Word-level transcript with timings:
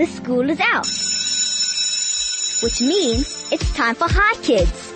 the 0.00 0.06
school 0.06 0.48
is 0.48 0.58
out. 0.60 0.86
Which 2.62 2.80
means 2.80 3.52
it's 3.52 3.70
time 3.74 3.94
for 3.94 4.08
Chai 4.08 4.32
Kids. 4.40 4.94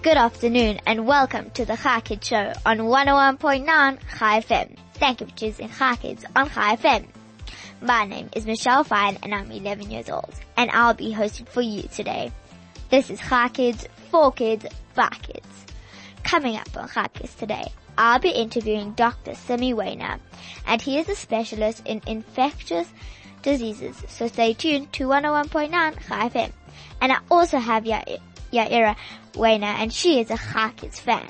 Good 0.00 0.16
afternoon 0.16 0.80
and 0.86 1.06
welcome 1.06 1.50
to 1.50 1.66
the 1.66 1.76
Chai 1.76 2.00
Kids 2.00 2.26
Show 2.26 2.54
on 2.64 2.78
101.9 2.78 3.98
Chai 4.18 4.40
FM. 4.40 4.78
Thank 4.94 5.20
you 5.20 5.26
for 5.26 5.36
choosing 5.36 5.68
Chai 5.68 5.96
Kids 5.96 6.24
on 6.34 6.48
Chai 6.48 6.76
FM. 6.76 7.04
My 7.82 8.06
name 8.06 8.30
is 8.34 8.46
Michelle 8.46 8.82
Fine 8.82 9.18
and 9.22 9.34
I'm 9.34 9.52
11 9.52 9.90
years 9.90 10.08
old 10.08 10.34
and 10.56 10.70
I'll 10.70 10.94
be 10.94 11.12
hosting 11.12 11.44
for 11.44 11.60
you 11.60 11.82
today. 11.82 12.32
This 12.88 13.10
is 13.10 13.20
Chai 13.20 13.50
Kids, 13.50 13.86
for 14.10 14.32
kids, 14.32 14.64
by 14.94 15.10
kids. 15.20 15.66
Coming 16.22 16.56
up 16.56 16.74
on 16.78 16.88
Chai 16.88 17.08
Kids 17.08 17.34
today, 17.34 17.70
I'll 17.98 18.20
be 18.20 18.30
interviewing 18.30 18.92
Dr. 18.92 19.34
Simmy 19.34 19.74
Waner 19.74 20.18
and 20.66 20.80
he 20.80 20.98
is 20.98 21.10
a 21.10 21.14
specialist 21.14 21.82
in 21.84 22.00
infectious 22.06 22.88
diseases. 23.44 24.02
So 24.08 24.26
stay 24.26 24.52
tuned 24.54 24.92
to 24.94 25.04
101.9 25.04 25.70
Chai 25.70 26.28
FM. 26.28 26.50
And 27.00 27.12
I 27.12 27.18
also 27.30 27.58
have 27.58 27.86
Ya- 27.86 28.02
Yaira 28.52 28.96
Waner 29.36 29.66
and 29.66 29.92
she 29.92 30.18
is 30.20 30.30
a 30.32 30.36
Chai 30.36 30.70
Kids 30.76 30.98
fan. 30.98 31.26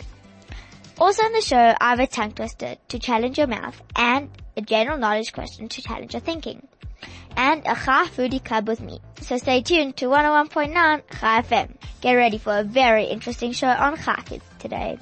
Also 0.99 1.23
on 1.25 1.33
the 1.33 1.41
show, 1.43 1.75
I 1.81 1.91
have 1.91 2.01
a 2.01 2.07
tongue 2.07 2.33
twister 2.33 2.77
to 2.89 2.99
challenge 2.99 3.37
your 3.37 3.49
mouth 3.49 3.81
and 3.97 4.31
a 4.57 4.63
general 4.63 4.97
knowledge 4.97 5.33
question 5.33 5.69
to 5.69 5.83
challenge 5.83 6.15
your 6.15 6.21
thinking. 6.21 6.67
And 7.37 7.63
a 7.67 7.75
Chai 7.75 8.07
Foodie 8.07 8.43
Club 8.43 8.69
with 8.69 8.81
me. 8.81 9.01
So 9.21 9.37
stay 9.39 9.61
tuned 9.63 9.97
to 9.97 10.07
101.9 10.07 10.73
Chai 11.21 11.43
FM. 11.43 11.75
Get 12.01 12.13
ready 12.15 12.39
for 12.39 12.57
a 12.59 12.63
very 12.63 13.05
interesting 13.07 13.53
show 13.53 13.67
on 13.69 13.97
Chai 13.99 14.23
Kids 14.25 14.45
today. 14.61 14.99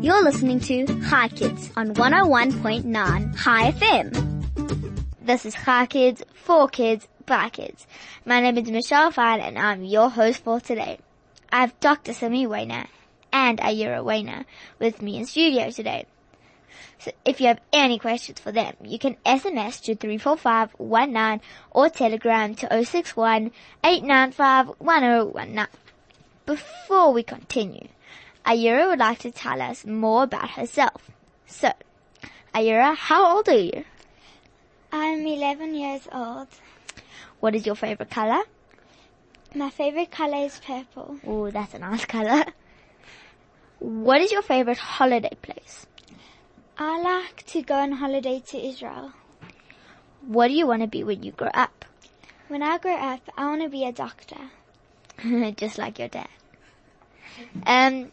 You're 0.00 0.22
listening 0.22 0.60
to 0.60 0.86
Hi 1.06 1.26
Kids 1.28 1.72
on 1.76 1.94
101.9 1.94 3.42
Chai 3.42 3.72
FM. 3.72 4.25
This 5.26 5.44
is 5.44 5.56
Chai 5.56 5.86
Kids, 5.86 6.22
for 6.34 6.68
kids, 6.68 7.08
by 7.26 7.48
kids. 7.48 7.88
My 8.24 8.40
name 8.40 8.58
is 8.58 8.70
Michelle 8.70 9.10
Fine 9.10 9.40
and 9.40 9.58
I'm 9.58 9.82
your 9.82 10.08
host 10.08 10.44
for 10.44 10.60
today. 10.60 11.00
I 11.50 11.62
have 11.62 11.80
Dr. 11.80 12.12
Simmy 12.12 12.46
Waner 12.46 12.86
and 13.32 13.58
Ayura 13.58 14.04
Waner 14.04 14.44
with 14.78 15.02
me 15.02 15.16
in 15.16 15.26
studio 15.26 15.70
today. 15.70 16.06
So 17.00 17.10
if 17.24 17.40
you 17.40 17.48
have 17.48 17.60
any 17.72 17.98
questions 17.98 18.38
for 18.38 18.52
them, 18.52 18.76
you 18.84 19.00
can 19.00 19.16
SMS 19.26 19.82
to 19.86 19.96
34519 19.96 21.40
or 21.72 21.88
telegram 21.88 22.54
to 22.54 22.84
061 22.84 23.50
895 23.82 24.76
1019. 24.78 25.66
Before 26.46 27.12
we 27.12 27.24
continue, 27.24 27.88
Ayura 28.46 28.90
would 28.90 29.00
like 29.00 29.18
to 29.18 29.32
tell 29.32 29.60
us 29.60 29.84
more 29.84 30.22
about 30.22 30.50
herself. 30.50 31.10
So, 31.46 31.72
Ayura, 32.54 32.94
how 32.94 33.38
old 33.38 33.48
are 33.48 33.58
you? 33.58 33.84
I'm 34.92 35.26
11 35.26 35.74
years 35.74 36.08
old. 36.12 36.48
What 37.40 37.54
is 37.54 37.66
your 37.66 37.74
favorite 37.74 38.10
color? 38.10 38.42
My 39.54 39.70
favorite 39.70 40.10
color 40.10 40.44
is 40.46 40.60
purple. 40.64 41.18
Oh, 41.26 41.50
that's 41.50 41.74
a 41.74 41.78
nice 41.78 42.04
color. 42.04 42.44
What 43.78 44.20
is 44.20 44.32
your 44.32 44.42
favorite 44.42 44.78
holiday 44.78 45.36
place? 45.42 45.86
I 46.78 47.00
like 47.00 47.44
to 47.46 47.62
go 47.62 47.74
on 47.74 47.92
holiday 47.92 48.42
to 48.48 48.58
Israel. 48.58 49.12
What 50.26 50.48
do 50.48 50.54
you 50.54 50.66
want 50.66 50.82
to 50.82 50.88
be 50.88 51.04
when 51.04 51.22
you 51.22 51.32
grow 51.32 51.50
up? 51.54 51.84
When 52.48 52.62
I 52.62 52.78
grow 52.78 52.96
up, 52.96 53.20
I 53.36 53.46
want 53.46 53.62
to 53.62 53.68
be 53.68 53.84
a 53.84 53.92
doctor. 53.92 54.50
Just 55.56 55.78
like 55.78 55.98
your 55.98 56.08
dad. 56.08 56.28
Um, 57.66 58.12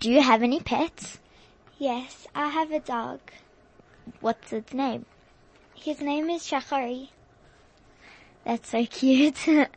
do 0.00 0.10
you 0.10 0.22
have 0.22 0.42
any 0.42 0.60
pets? 0.60 1.18
Yes, 1.78 2.26
I 2.34 2.48
have 2.48 2.70
a 2.70 2.80
dog. 2.80 3.20
What's 4.20 4.52
its 4.52 4.72
name? 4.72 5.06
His 5.82 6.00
name 6.00 6.30
is 6.30 6.42
Shachari. 6.42 7.08
That's 8.44 8.68
so 8.68 8.86
cute. 8.86 9.48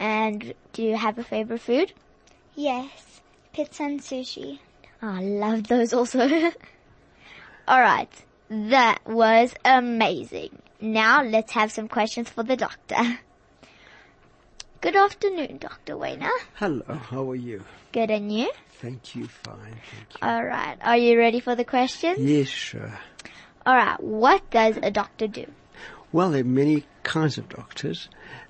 and 0.00 0.52
do 0.72 0.82
you 0.82 0.96
have 0.96 1.16
a 1.18 1.22
favorite 1.22 1.60
food? 1.60 1.92
Yes, 2.56 3.20
pizza 3.52 3.84
and 3.84 4.00
sushi. 4.00 4.58
Oh, 5.00 5.08
I 5.08 5.20
love 5.20 5.68
those 5.68 5.92
also. 5.92 6.28
Alright, 7.68 8.24
that 8.50 8.98
was 9.06 9.54
amazing. 9.64 10.58
Now 10.80 11.22
let's 11.22 11.52
have 11.52 11.70
some 11.70 11.86
questions 11.86 12.28
for 12.28 12.42
the 12.42 12.56
doctor. 12.56 12.96
Good 14.80 14.96
afternoon, 14.96 15.58
Dr. 15.58 15.96
Waner. 15.96 16.32
Hello, 16.54 16.94
how 16.94 17.30
are 17.30 17.36
you? 17.36 17.64
Good 17.92 18.10
and 18.10 18.32
you? 18.32 18.50
Thank 18.80 19.14
you, 19.14 19.28
fine, 19.28 19.56
thank 19.56 20.20
you. 20.20 20.28
Alright, 20.28 20.78
are 20.82 20.96
you 20.96 21.16
ready 21.16 21.38
for 21.38 21.54
the 21.54 21.64
questions? 21.64 22.18
yes, 22.18 22.48
sure. 22.48 22.92
Alright, 23.66 24.00
what 24.00 24.48
does 24.50 24.78
a 24.80 24.92
doctor 24.92 25.26
do? 25.26 25.46
Well, 26.12 26.30
there 26.30 26.42
are 26.42 26.44
many 26.44 26.84
kinds 27.02 27.36
of 27.36 27.48
doctors. 27.48 28.08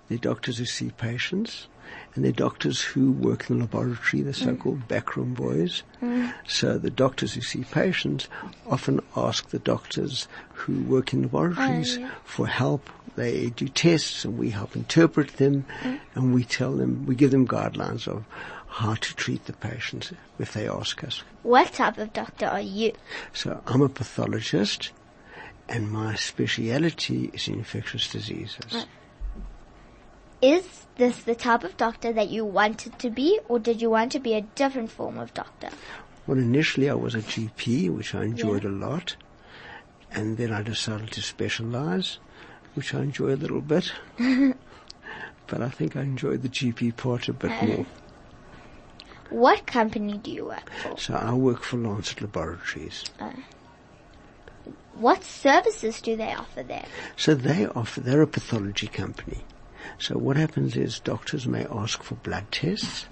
There 0.08 0.16
are 0.16 0.20
doctors 0.20 0.58
who 0.58 0.66
see 0.66 0.90
patients, 0.90 1.68
and 2.14 2.22
there 2.22 2.30
are 2.30 2.34
doctors 2.34 2.82
who 2.82 3.12
work 3.12 3.48
in 3.48 3.58
the 3.58 3.64
laboratory, 3.64 4.22
the 4.22 4.34
so-called 4.34 4.80
mm. 4.80 4.88
backroom 4.88 5.32
boys. 5.32 5.82
Mm. 6.02 6.34
So 6.46 6.76
the 6.76 6.90
doctors 6.90 7.32
who 7.32 7.40
see 7.40 7.64
patients 7.64 8.28
often 8.66 9.00
ask 9.16 9.48
the 9.48 9.58
doctors 9.58 10.28
who 10.52 10.82
work 10.82 11.14
in 11.14 11.22
laboratories 11.22 11.98
oh, 11.98 12.10
for 12.24 12.46
help. 12.46 12.90
They 13.16 13.48
do 13.48 13.68
tests 13.68 14.26
and 14.26 14.36
we 14.36 14.50
help 14.50 14.76
interpret 14.76 15.38
them 15.38 15.64
mm. 15.80 15.98
and 16.14 16.34
we 16.34 16.44
tell 16.44 16.72
them, 16.72 17.06
we 17.06 17.14
give 17.14 17.30
them 17.30 17.48
guidelines 17.48 18.06
of 18.06 18.24
how 18.68 18.94
to 18.94 19.16
treat 19.16 19.46
the 19.46 19.54
patients 19.54 20.12
if 20.38 20.52
they 20.52 20.68
ask 20.68 21.02
us. 21.02 21.22
What 21.42 21.72
type 21.72 21.96
of 21.96 22.12
doctor 22.12 22.46
are 22.46 22.60
you? 22.60 22.92
So 23.32 23.62
I'm 23.66 23.80
a 23.80 23.88
pathologist 23.88 24.92
and 25.68 25.90
my 25.90 26.14
speciality 26.14 27.30
is 27.32 27.48
infectious 27.48 28.10
diseases. 28.10 28.86
Is 30.42 30.86
this 30.96 31.22
the 31.24 31.34
type 31.34 31.64
of 31.64 31.76
doctor 31.76 32.12
that 32.12 32.28
you 32.28 32.44
wanted 32.44 32.98
to 32.98 33.10
be 33.10 33.40
or 33.48 33.58
did 33.58 33.82
you 33.82 33.90
want 33.90 34.12
to 34.12 34.18
be 34.18 34.34
a 34.34 34.42
different 34.42 34.90
form 34.90 35.18
of 35.18 35.34
doctor? 35.34 35.68
Well, 36.26 36.38
initially 36.38 36.90
I 36.90 36.94
was 36.94 37.14
a 37.14 37.20
GP, 37.20 37.90
which 37.90 38.14
I 38.14 38.24
enjoyed 38.24 38.64
a 38.64 38.68
lot, 38.68 39.14
and 40.10 40.36
then 40.36 40.52
I 40.52 40.62
decided 40.62 41.12
to 41.12 41.22
specialize, 41.22 42.18
which 42.74 42.94
I 42.94 43.02
enjoy 43.02 43.34
a 43.34 43.36
little 43.36 43.60
bit. 43.60 43.92
but 44.18 45.62
I 45.62 45.68
think 45.68 45.96
I 45.96 46.02
enjoyed 46.02 46.42
the 46.42 46.48
GP 46.48 46.96
part 46.96 47.28
a 47.28 47.32
bit 47.32 47.52
more. 47.62 47.86
What 49.30 49.66
company 49.66 50.18
do 50.18 50.30
you 50.30 50.46
work 50.46 50.70
for? 50.82 50.98
So 50.98 51.14
I 51.14 51.32
work 51.32 51.62
for 51.62 51.76
Lancet 51.76 52.20
Laboratories. 52.22 53.04
What 54.94 55.24
services 55.24 56.00
do 56.00 56.16
they 56.16 56.32
offer 56.34 56.62
there? 56.62 56.86
So 57.16 57.34
they 57.34 57.66
offer, 57.66 58.00
they're 58.00 58.22
a 58.22 58.26
pathology 58.26 58.86
company. 58.86 59.44
So 59.98 60.16
what 60.16 60.36
happens 60.36 60.76
is 60.76 61.00
doctors 61.00 61.46
may 61.46 61.66
ask 61.66 62.02
for 62.02 62.14
blood 62.16 62.50
tests. 62.50 63.06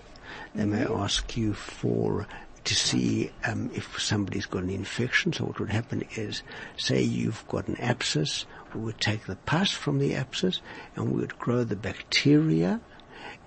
They 0.55 0.65
may 0.65 0.85
ask 0.85 1.37
you 1.37 1.55
for, 1.55 2.27
to 2.65 2.75
see 2.75 3.31
um, 3.45 3.71
if 3.75 4.01
somebody's 4.01 4.47
got 4.47 4.63
an 4.63 4.71
infection. 4.71 5.33
So 5.33 5.45
what 5.45 5.61
would 5.61 5.71
happen 5.71 6.05
is, 6.17 6.43
say 6.77 7.03
you've 7.03 7.47
got 7.49 7.69
an 7.69 7.77
abscess, 7.77 8.47
we 8.75 8.81
would 8.81 9.01
take 9.01 9.27
the 9.27 9.37
pus 9.37 9.71
from 9.71 9.99
the 9.99 10.15
abscess 10.15 10.61
and 10.97 11.13
we 11.13 11.21
would 11.21 11.39
grow 11.39 11.65
the 11.65 11.77
bacteria 11.77 12.81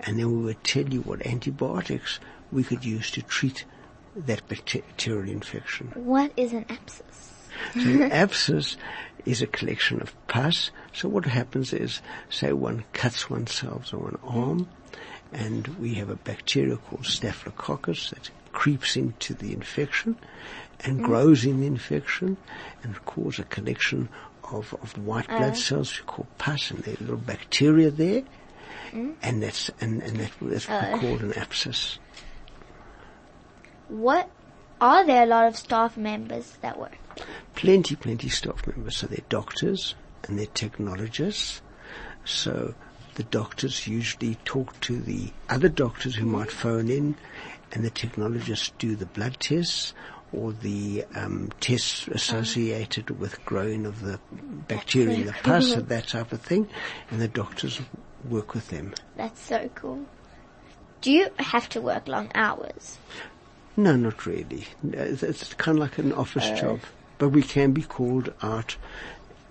and 0.00 0.18
then 0.18 0.30
we 0.30 0.44
would 0.44 0.64
tell 0.64 0.88
you 0.88 1.02
what 1.02 1.26
antibiotics 1.26 2.20
we 2.52 2.64
could 2.64 2.84
use 2.84 3.10
to 3.10 3.22
treat 3.22 3.64
that 4.16 4.46
bacterial 4.48 5.28
infection. 5.28 5.92
What 5.94 6.32
is 6.36 6.52
an 6.52 6.64
abscess? 6.68 7.37
So 7.74 7.80
an 7.80 8.12
abscess 8.12 8.76
is 9.24 9.42
a 9.42 9.46
collection 9.46 10.00
of 10.00 10.14
pus. 10.26 10.70
So 10.92 11.08
what 11.08 11.24
happens 11.26 11.72
is, 11.72 12.00
say 12.30 12.52
one 12.52 12.84
cuts 12.92 13.28
oneself 13.28 13.92
on 13.92 14.08
an 14.08 14.18
arm, 14.24 14.68
and 15.32 15.66
we 15.78 15.94
have 15.94 16.08
a 16.08 16.16
bacteria 16.16 16.76
called 16.76 17.06
Staphylococcus 17.06 18.10
that 18.10 18.30
creeps 18.52 18.96
into 18.96 19.34
the 19.34 19.52
infection 19.52 20.16
and 20.80 21.00
mm. 21.00 21.04
grows 21.04 21.44
in 21.44 21.60
the 21.60 21.66
infection 21.66 22.36
and 22.82 23.04
causes 23.04 23.40
a 23.40 23.44
collection 23.44 24.08
of, 24.50 24.74
of 24.82 24.96
white 25.06 25.28
blood 25.28 25.52
uh. 25.52 25.54
cells 25.54 25.98
we 26.00 26.06
call 26.06 26.26
pus 26.38 26.70
and 26.70 26.82
there 26.84 26.94
are 26.94 27.00
little 27.00 27.16
bacteria 27.16 27.90
there. 27.90 28.22
Mm. 28.92 29.14
And 29.22 29.42
that's, 29.42 29.70
and, 29.80 30.02
and 30.02 30.16
that, 30.16 30.30
that's 30.40 30.68
uh. 30.68 30.96
called 30.98 31.20
an 31.20 31.34
abscess. 31.34 31.98
What 33.88 34.30
are 34.80 35.04
there 35.04 35.24
a 35.24 35.26
lot 35.26 35.46
of 35.46 35.56
staff 35.56 35.96
members 35.96 36.56
that 36.62 36.78
work? 36.78 36.96
Plenty, 37.54 37.96
plenty 37.96 38.28
staff 38.28 38.66
members. 38.66 38.96
So 38.96 39.06
they're 39.06 39.24
doctors 39.28 39.94
and 40.24 40.38
they're 40.38 40.46
technologists. 40.46 41.62
So 42.24 42.74
the 43.14 43.24
doctors 43.24 43.86
usually 43.86 44.36
talk 44.44 44.78
to 44.82 45.00
the 45.00 45.30
other 45.48 45.68
doctors 45.68 46.14
who 46.14 46.26
might 46.26 46.50
phone 46.50 46.88
in 46.88 47.16
and 47.72 47.84
the 47.84 47.90
technologists 47.90 48.72
do 48.78 48.96
the 48.96 49.06
blood 49.06 49.38
tests 49.40 49.94
or 50.32 50.52
the 50.52 51.04
um, 51.14 51.50
tests 51.60 52.06
associated 52.08 53.18
with 53.18 53.42
growing 53.44 53.86
of 53.86 54.02
the 54.02 54.20
bacteria 54.68 55.14
in 55.14 55.26
the 55.26 55.32
pus 55.32 55.72
and 55.72 55.88
that 55.88 56.08
type 56.08 56.32
of 56.32 56.40
thing. 56.40 56.68
And 57.10 57.20
the 57.20 57.28
doctors 57.28 57.80
work 58.28 58.54
with 58.54 58.68
them. 58.68 58.94
That's 59.16 59.40
so 59.40 59.70
cool. 59.74 60.04
Do 61.00 61.12
you 61.12 61.28
have 61.38 61.68
to 61.70 61.80
work 61.80 62.08
long 62.08 62.30
hours? 62.34 62.98
No, 63.76 63.94
not 63.94 64.26
really. 64.26 64.66
It's, 64.92 65.22
it's 65.22 65.54
kind 65.54 65.78
of 65.78 65.82
like 65.82 65.98
an 65.98 66.12
office 66.12 66.50
job, 66.60 66.80
but 67.18 67.30
we 67.30 67.42
can 67.42 67.72
be 67.72 67.82
called 67.82 68.32
out 68.42 68.76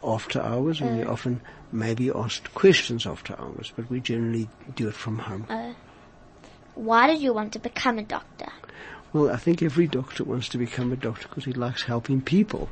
after 0.04 0.42
hours, 0.42 0.82
and 0.82 0.98
we 0.98 1.04
uh. 1.04 1.12
often 1.12 1.42
maybe 1.72 2.10
asked 2.10 2.54
questions 2.54 3.06
after 3.06 3.40
hours, 3.40 3.72
but 3.76 3.90
we 3.90 4.00
generally 4.00 4.48
do 4.76 4.88
it 4.88 4.96
from 4.96 5.20
home. 5.20 5.46
Uh, 5.50 5.74
why 6.76 7.08
did 7.08 7.22
you 7.22 7.34
want 7.34 7.54
to 7.54 7.60
become 7.60 7.98
a 7.98 8.04
doctor? 8.04 8.52
Well, 9.14 9.32
I 9.32 9.38
think 9.38 9.64
every 9.64 9.88
doctor 9.88 10.24
wants 10.24 10.50
to 10.50 10.58
become 10.58 10.92
a 10.92 10.96
doctor 10.96 11.28
because 11.28 11.46
he 11.46 11.54
likes 11.54 11.84
helping 11.84 12.22
people. 12.22 12.70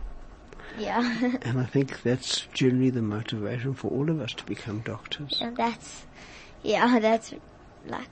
Yeah. 0.77 1.37
And 1.41 1.59
I 1.59 1.65
think 1.65 2.03
that's 2.03 2.41
generally 2.53 2.89
the 2.89 3.01
motivation 3.01 3.73
for 3.73 3.89
all 3.89 4.09
of 4.09 4.19
us 4.19 4.33
to 4.33 4.45
become 4.45 4.79
doctors. 4.79 5.39
and 5.41 5.55
that's, 5.55 6.05
yeah, 6.63 6.99
that's 7.01 7.33
like, 7.87 8.07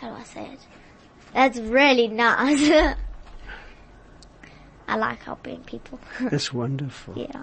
how 0.00 0.10
do 0.10 0.16
I 0.16 0.24
say 0.24 0.44
it? 0.52 0.60
That's 1.32 1.58
really 1.58 2.08
nice. 2.08 2.96
I 4.86 4.96
like 4.96 5.22
helping 5.22 5.60
people. 5.64 5.98
That's 6.20 6.52
wonderful. 6.52 7.14
yeah. 7.16 7.42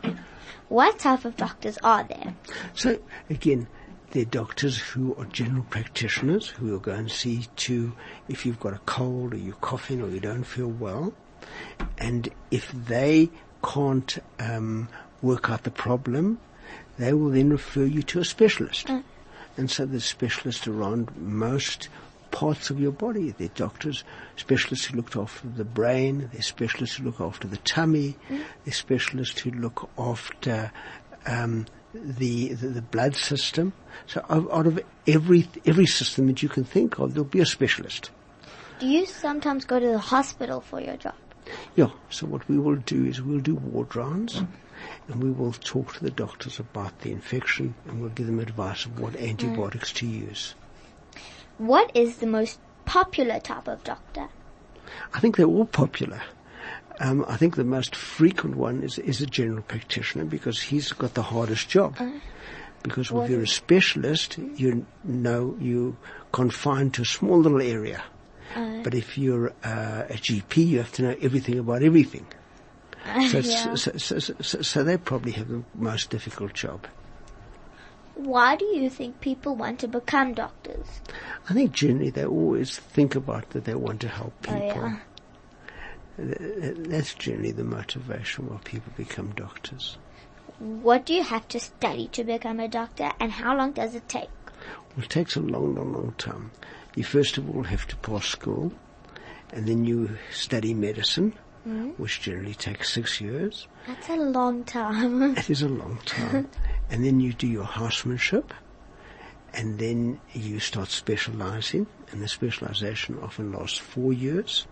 What 0.69 0.99
type 0.99 1.25
of 1.25 1.35
doctors 1.35 1.77
are 1.83 2.03
there? 2.03 2.35
So 2.73 2.99
again, 3.29 3.67
they're 4.11 4.25
doctors 4.25 4.77
who 4.77 5.15
are 5.15 5.25
general 5.25 5.65
practitioners 5.69 6.49
who 6.49 6.67
will 6.67 6.79
go 6.79 6.91
and 6.91 7.09
see 7.09 7.47
to 7.57 7.93
if 8.27 8.45
you've 8.45 8.59
got 8.59 8.73
a 8.73 8.79
cold 8.85 9.33
or 9.33 9.37
you're 9.37 9.55
coughing 9.55 10.01
or 10.01 10.09
you 10.09 10.19
don't 10.19 10.43
feel 10.43 10.67
well. 10.67 11.13
And 11.97 12.29
if 12.51 12.71
they 12.71 13.29
can't 13.63 14.17
um, 14.39 14.89
work 15.21 15.49
out 15.49 15.63
the 15.63 15.71
problem, 15.71 16.39
they 16.97 17.13
will 17.13 17.29
then 17.29 17.49
refer 17.49 17.85
you 17.85 18.03
to 18.03 18.19
a 18.19 18.25
specialist. 18.25 18.89
And 19.57 19.69
so 19.69 19.85
there's 19.85 20.05
specialists 20.05 20.67
around 20.67 21.15
most 21.17 21.89
parts 22.31 22.69
of 22.69 22.79
your 22.79 22.91
body. 22.91 23.31
They're 23.31 23.49
doctors, 23.49 24.03
specialists 24.35 24.85
who 24.85 24.97
look 24.97 25.15
after 25.15 25.47
the 25.47 25.65
brain, 25.65 26.29
they're 26.33 26.41
specialists 26.41 26.97
who 26.97 27.05
look 27.05 27.21
after 27.21 27.47
the 27.47 27.57
tummy, 27.57 28.15
mm. 28.29 28.43
they're 28.63 28.73
specialists 28.73 29.41
who 29.41 29.51
look 29.51 29.89
after 29.97 30.71
um, 31.25 31.65
the, 31.93 32.53
the 32.53 32.67
the 32.67 32.81
blood 32.81 33.15
system. 33.15 33.73
So 34.07 34.25
out 34.29 34.51
out 34.51 34.67
of 34.67 34.79
every 35.07 35.47
every 35.65 35.85
system 35.85 36.27
that 36.27 36.41
you 36.41 36.49
can 36.49 36.63
think 36.63 36.99
of, 36.99 37.13
there'll 37.13 37.25
be 37.25 37.41
a 37.41 37.45
specialist. 37.45 38.11
Do 38.79 38.87
you 38.87 39.05
sometimes 39.05 39.65
go 39.65 39.79
to 39.79 39.87
the 39.87 39.99
hospital 39.99 40.61
for 40.61 40.81
your 40.81 40.97
job? 40.97 41.15
Yeah. 41.75 41.89
So 42.09 42.27
what 42.27 42.47
we 42.47 42.57
will 42.57 42.77
do 42.77 43.05
is 43.05 43.21
we'll 43.21 43.39
do 43.39 43.55
ward 43.55 43.95
rounds, 43.95 44.35
mm. 44.35 44.47
and 45.07 45.23
we 45.23 45.31
will 45.31 45.53
talk 45.53 45.93
to 45.95 46.03
the 46.03 46.11
doctors 46.11 46.59
about 46.59 46.99
the 47.01 47.11
infection, 47.11 47.75
and 47.85 48.01
we'll 48.01 48.09
give 48.09 48.27
them 48.27 48.39
advice 48.39 48.85
of 48.85 48.99
what 48.99 49.13
mm. 49.13 49.29
antibiotics 49.29 49.91
to 49.93 50.07
use. 50.07 50.55
What 51.61 51.95
is 51.95 52.17
the 52.17 52.25
most 52.25 52.59
popular 52.85 53.39
type 53.39 53.67
of 53.67 53.83
doctor? 53.83 54.29
I 55.13 55.19
think 55.19 55.37
they're 55.37 55.45
all 55.45 55.65
popular. 55.65 56.19
Um, 56.99 57.23
I 57.27 57.37
think 57.37 57.55
the 57.55 57.63
most 57.63 57.95
frequent 57.95 58.55
one 58.55 58.81
is, 58.81 58.97
is 58.97 59.21
a 59.21 59.27
general 59.27 59.61
practitioner 59.61 60.25
because 60.25 60.59
he's 60.59 60.91
got 60.91 61.13
the 61.13 61.21
hardest 61.21 61.69
job. 61.69 61.99
because 62.81 63.11
if 63.11 63.29
you're 63.29 63.43
a 63.43 63.47
specialist, 63.47 64.39
you 64.39 64.87
know 65.03 65.55
you're 65.59 65.95
confined 66.31 66.95
to 66.95 67.03
a 67.03 67.05
small 67.05 67.37
little 67.37 67.61
area. 67.61 68.03
but 68.81 68.95
if 68.95 69.15
you're 69.15 69.49
uh, 69.63 70.05
a 70.09 70.15
GP, 70.15 70.65
you 70.65 70.77
have 70.79 70.91
to 70.93 71.03
know 71.03 71.15
everything 71.21 71.59
about 71.59 71.83
everything. 71.83 72.25
So, 73.29 73.37
Yeah. 73.37 73.75
so, 73.75 73.97
so, 73.97 74.61
so 74.61 74.83
they 74.83 74.97
probably 74.97 75.33
have 75.33 75.47
the 75.47 75.63
most 75.75 76.09
difficult 76.09 76.53
job. 76.53 76.87
Why 78.15 78.55
do 78.55 78.65
you 78.65 78.89
think 78.89 79.21
people 79.21 79.55
want 79.55 79.79
to 79.79 79.87
become 79.87 80.33
doctors? 80.33 81.01
I 81.49 81.53
think 81.53 81.71
generally 81.71 82.09
they 82.09 82.25
always 82.25 82.77
think 82.77 83.15
about 83.15 83.49
that 83.51 83.65
they 83.65 83.75
want 83.75 84.01
to 84.01 84.07
help 84.07 84.39
people. 84.41 84.61
Oh, 84.61 84.99
yeah. 86.19 86.73
That's 86.75 87.13
generally 87.15 87.51
the 87.51 87.63
motivation 87.63 88.49
why 88.49 88.57
people 88.63 88.93
become 88.95 89.31
doctors. 89.31 89.97
What 90.59 91.05
do 91.05 91.13
you 91.13 91.23
have 91.23 91.47
to 91.49 91.59
study 91.59 92.07
to 92.09 92.23
become 92.23 92.59
a 92.59 92.67
doctor 92.67 93.11
and 93.19 93.31
how 93.31 93.57
long 93.57 93.71
does 93.71 93.95
it 93.95 94.07
take? 94.07 94.29
Well, 94.95 95.05
it 95.05 95.09
takes 95.09 95.35
a 95.35 95.39
long, 95.39 95.75
long, 95.75 95.93
long 95.93 96.13
time. 96.17 96.51
You 96.95 97.03
first 97.03 97.37
of 97.37 97.49
all 97.49 97.63
have 97.63 97.87
to 97.87 97.95
pass 97.97 98.25
school, 98.25 98.71
and 99.51 99.65
then 99.65 99.85
you 99.85 100.17
study 100.31 100.73
medicine, 100.73 101.33
mm-hmm. 101.67 101.89
which 101.91 102.21
generally 102.21 102.53
takes 102.53 102.93
six 102.93 103.21
years. 103.21 103.67
That's 103.87 104.09
a 104.09 104.17
long 104.17 104.65
time. 104.65 105.37
It 105.37 105.49
is 105.49 105.61
a 105.61 105.69
long 105.69 105.99
time. 106.05 106.49
and 106.91 107.05
then 107.05 107.21
you 107.21 107.31
do 107.31 107.47
your 107.47 107.63
housemanship, 107.63 108.53
and 109.53 109.79
then 109.79 110.19
you 110.33 110.59
start 110.59 110.89
specializing, 110.89 111.87
and 112.11 112.21
the 112.21 112.27
specialization 112.27 113.17
often 113.21 113.53
lasts 113.53 113.77
four 113.77 114.11
years. 114.13 114.67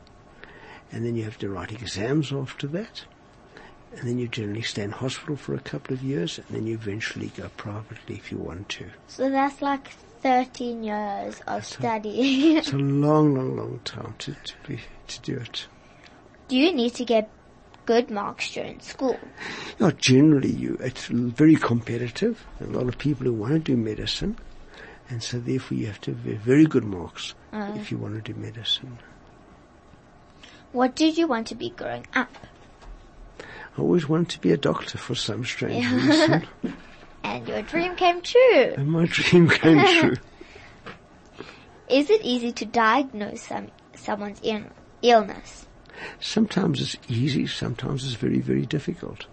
And 0.91 1.05
then 1.05 1.15
you 1.15 1.23
have 1.23 1.37
to 1.39 1.49
write 1.49 1.71
exams 1.71 2.33
after 2.33 2.67
that. 2.67 3.05
And 3.95 4.07
then 4.07 4.19
you 4.19 4.27
generally 4.27 4.61
stay 4.61 4.83
in 4.83 4.91
hospital 4.91 5.35
for 5.35 5.55
a 5.55 5.59
couple 5.59 5.93
of 5.93 6.03
years, 6.03 6.37
and 6.37 6.47
then 6.49 6.67
you 6.67 6.75
eventually 6.75 7.27
go 7.37 7.49
privately 7.57 8.15
if 8.15 8.31
you 8.31 8.37
want 8.37 8.69
to. 8.69 8.85
so 9.07 9.29
that's 9.29 9.61
like 9.61 9.89
13 10.21 10.83
years 10.83 11.41
of 11.47 11.65
study. 11.65 12.57
It's 12.57 12.73
a 12.73 12.77
long, 12.77 13.33
long, 13.33 13.55
long 13.55 13.79
time 13.85 14.15
to, 14.19 14.33
to 14.33 14.53
be, 14.67 14.79
to 15.07 15.21
do 15.21 15.37
it. 15.37 15.67
do 16.49 16.57
you 16.57 16.73
need 16.73 16.93
to 16.95 17.05
get 17.05 17.29
good 17.89 18.11
marks 18.11 18.51
during 18.51 18.79
school? 18.81 19.17
Yeah, 19.79 19.89
generally 19.97 20.51
you, 20.51 20.77
it's 20.79 21.07
very 21.07 21.55
competitive. 21.55 22.45
A 22.61 22.65
lot 22.65 22.87
of 22.87 22.99
people 22.99 23.25
who 23.25 23.33
want 23.33 23.53
to 23.53 23.59
do 23.59 23.75
medicine, 23.75 24.37
and 25.09 25.23
so 25.23 25.39
therefore 25.39 25.75
you 25.75 25.87
have 25.87 25.99
to 26.01 26.11
have 26.11 26.19
very 26.19 26.67
good 26.67 26.83
marks 26.83 27.33
mm. 27.51 27.75
if 27.77 27.91
you 27.91 27.97
want 27.97 28.13
to 28.23 28.31
do 28.31 28.39
medicine. 28.39 28.99
What 30.71 30.95
did 30.95 31.17
you 31.17 31.25
want 31.25 31.47
to 31.47 31.55
be 31.55 31.71
growing 31.71 32.05
up? 32.13 32.29
I 33.75 33.81
always 33.81 34.07
wanted 34.07 34.29
to 34.29 34.39
be 34.39 34.51
a 34.51 34.57
doctor 34.57 34.99
for 34.99 35.15
some 35.15 35.43
strange 35.43 35.91
reason, 35.91 36.47
And 37.23 37.47
your 37.47 37.63
dream 37.63 37.95
came 37.95 38.21
true. 38.21 38.73
and 38.77 38.91
my 38.91 39.07
dream 39.07 39.49
came 39.49 39.83
true. 39.99 40.17
Is 41.89 42.11
it 42.11 42.21
easy 42.21 42.51
to 42.51 42.65
diagnose 42.65 43.41
some, 43.41 43.71
someone's 43.95 44.41
illness? 45.01 45.65
Sometimes 46.19 46.81
it's 46.81 46.97
easy, 47.09 47.47
sometimes 47.47 48.05
it's 48.05 48.13
very, 48.15 48.39
very 48.39 48.65
difficult. 48.65 49.25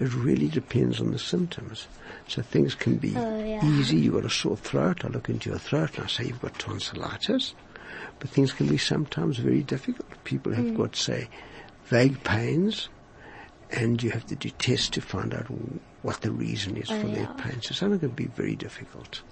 It 0.00 0.14
really 0.14 0.48
depends 0.48 1.00
on 1.00 1.10
the 1.10 1.18
symptoms. 1.18 1.88
So 2.28 2.42
things 2.42 2.74
can 2.74 2.96
be 2.96 3.16
Oh, 3.16 3.44
yeah. 3.44 3.64
easy. 3.64 3.96
You've 3.96 4.14
got 4.14 4.24
a 4.24 4.30
sore 4.30 4.56
throat. 4.56 5.04
I 5.04 5.08
look 5.08 5.28
into 5.28 5.50
your 5.50 5.58
throat 5.58 5.96
and 5.96 6.04
I 6.04 6.08
say 6.08 6.26
you've 6.26 6.40
got 6.40 6.58
tonsillitis. 6.58 7.54
But 8.20 8.30
things 8.30 8.52
can 8.52 8.68
be 8.68 8.78
sometimes 8.78 9.38
very 9.38 9.62
difficult. 9.62 10.08
People 10.24 10.54
have 10.54 10.66
hmm. 10.66 10.76
got, 10.76 10.94
say, 10.94 11.28
vague 11.86 12.22
pains 12.22 12.88
and 13.70 14.02
you 14.02 14.10
have 14.10 14.26
to 14.26 14.36
do 14.36 14.50
tests 14.50 14.88
to 14.90 15.00
find 15.00 15.34
out 15.34 15.46
what 16.02 16.20
the 16.20 16.30
reason 16.30 16.76
is 16.76 16.90
Oh, 16.90 17.00
for 17.00 17.06
their 17.08 17.24
yeah. 17.24 17.32
pain. 17.38 17.60
So 17.62 17.74
something 17.74 17.98
can 18.00 18.10
be 18.10 18.26
very 18.26 18.54
difficult. 18.56 19.22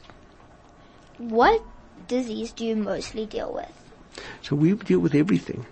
What 1.19 1.63
disease 2.09 2.53
do 2.53 2.65
you 2.65 2.77
mostly 2.77 3.27
deal 3.27 3.53
with? 3.53 3.73
So 4.43 4.57
we 4.57 4.75
deal 4.75 4.99
with 5.01 5.15
everything. 5.15 5.65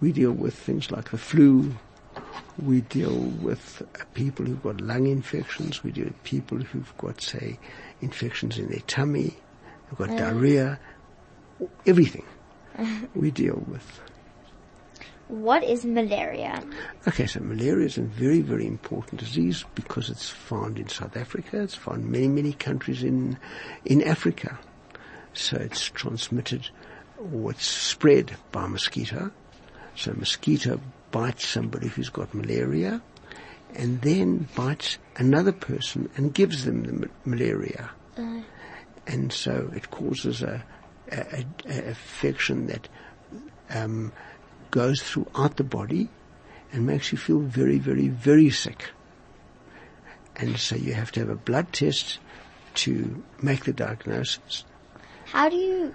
We 0.00 0.12
deal 0.12 0.32
with 0.32 0.54
things 0.54 0.90
like 0.90 1.10
the 1.10 1.18
flu. 1.18 1.74
We 2.62 2.82
deal 2.82 3.16
with 3.16 3.82
uh, 3.82 4.04
people 4.14 4.46
who've 4.46 4.62
got 4.62 4.80
lung 4.80 5.06
infections. 5.06 5.82
We 5.82 5.92
deal 5.92 6.04
with 6.06 6.22
people 6.24 6.58
who've 6.58 6.96
got, 6.98 7.20
say, 7.20 7.58
infections 8.00 8.58
in 8.58 8.68
their 8.68 8.80
tummy, 8.80 9.36
who've 9.86 9.98
got 9.98 10.16
diarrhea. 10.16 10.78
Everything 11.86 12.24
we 13.14 13.30
deal 13.30 13.62
with. 13.66 14.00
What 15.28 15.62
is 15.62 15.84
malaria? 15.84 16.62
Okay, 17.06 17.26
so 17.26 17.40
malaria 17.40 17.84
is 17.84 17.98
a 17.98 18.02
very, 18.02 18.40
very 18.40 18.66
important 18.66 19.20
disease 19.20 19.64
because 19.74 20.08
it's 20.08 20.30
found 20.30 20.78
in 20.78 20.88
South 20.88 21.16
Africa. 21.18 21.60
It's 21.62 21.74
found 21.74 22.04
in 22.04 22.10
many, 22.10 22.28
many 22.28 22.52
countries 22.54 23.02
in, 23.02 23.36
in 23.84 24.02
Africa. 24.02 24.58
So 25.34 25.58
it's 25.58 25.84
transmitted 25.84 26.70
or 27.34 27.50
it's 27.50 27.66
spread 27.66 28.36
by 28.52 28.66
mosquito. 28.68 29.30
So 29.98 30.12
a 30.12 30.14
mosquito 30.14 30.80
bites 31.10 31.48
somebody 31.48 31.88
who's 31.88 32.08
got 32.08 32.32
malaria 32.32 33.02
and 33.74 34.00
then 34.02 34.48
bites 34.54 34.98
another 35.16 35.50
person 35.52 36.08
and 36.16 36.32
gives 36.32 36.64
them 36.64 36.84
the 36.84 36.92
ma- 36.92 37.06
malaria. 37.24 37.90
And 39.08 39.32
so 39.32 39.72
it 39.74 39.90
causes 39.90 40.42
a, 40.42 40.64
a, 41.10 41.16
a, 41.16 41.44
a 41.66 41.88
infection 41.88 42.66
that 42.68 42.88
um, 43.70 44.12
goes 44.70 45.02
throughout 45.02 45.56
the 45.56 45.64
body 45.64 46.08
and 46.72 46.86
makes 46.86 47.10
you 47.10 47.18
feel 47.18 47.40
very, 47.40 47.78
very, 47.78 48.08
very 48.08 48.50
sick. 48.50 48.90
And 50.36 50.58
so 50.58 50.76
you 50.76 50.94
have 50.94 51.10
to 51.12 51.20
have 51.20 51.30
a 51.30 51.34
blood 51.34 51.72
test 51.72 52.20
to 52.74 53.24
make 53.42 53.64
the 53.64 53.72
diagnosis. 53.72 54.64
How 55.24 55.48
do 55.48 55.56
you, 55.56 55.94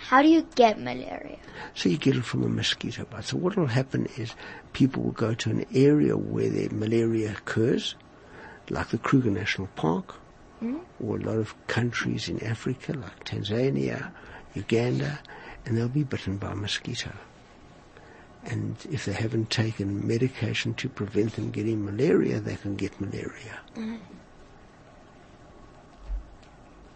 how 0.00 0.22
do 0.22 0.28
you 0.28 0.46
get 0.54 0.80
malaria? 0.80 1.38
So 1.74 1.88
you 1.88 1.98
get 1.98 2.16
it 2.16 2.24
from 2.24 2.42
a 2.42 2.48
mosquito 2.48 3.04
bite. 3.04 3.24
So 3.24 3.36
what 3.36 3.56
will 3.56 3.66
happen 3.66 4.06
is 4.16 4.34
people 4.72 5.02
will 5.02 5.12
go 5.12 5.34
to 5.34 5.50
an 5.50 5.66
area 5.74 6.16
where 6.16 6.48
the 6.48 6.68
malaria 6.70 7.32
occurs, 7.32 7.94
like 8.70 8.88
the 8.88 8.98
Kruger 8.98 9.30
National 9.30 9.68
Park, 9.76 10.14
mm-hmm. 10.62 10.78
or 11.00 11.16
a 11.16 11.20
lot 11.20 11.36
of 11.36 11.54
countries 11.66 12.28
in 12.28 12.42
Africa, 12.42 12.94
like 12.94 13.24
Tanzania, 13.24 14.10
Uganda, 14.54 15.20
and 15.66 15.76
they'll 15.76 15.88
be 15.88 16.04
bitten 16.04 16.38
by 16.38 16.52
a 16.52 16.56
mosquito. 16.56 17.12
And 18.44 18.76
if 18.90 19.04
they 19.04 19.12
haven't 19.12 19.50
taken 19.50 20.06
medication 20.06 20.72
to 20.74 20.88
prevent 20.88 21.34
them 21.34 21.50
getting 21.50 21.84
malaria, 21.84 22.40
they 22.40 22.56
can 22.56 22.74
get 22.74 22.98
malaria. 23.00 23.60
Mm-hmm. 23.76 23.96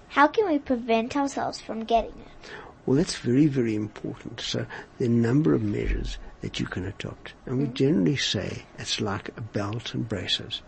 How 0.08 0.28
can 0.28 0.46
we 0.46 0.58
prevent 0.58 1.16
ourselves 1.16 1.60
from 1.60 1.84
getting 1.84 2.12
it? 2.12 2.50
Well, 2.86 2.96
that's 2.96 3.16
very, 3.16 3.46
very 3.46 3.74
important. 3.74 4.40
So 4.40 4.66
a 4.98 5.08
number 5.08 5.54
of 5.54 5.62
measures 5.62 6.18
that 6.42 6.60
you 6.60 6.66
can 6.66 6.84
adopt. 6.84 7.32
And 7.46 7.58
we 7.58 7.64
mm. 7.64 7.74
generally 7.74 8.16
say 8.16 8.64
it's 8.78 9.00
like 9.00 9.28
a 9.36 9.40
belt 9.40 9.94
and 9.94 10.06
braces. 10.08 10.60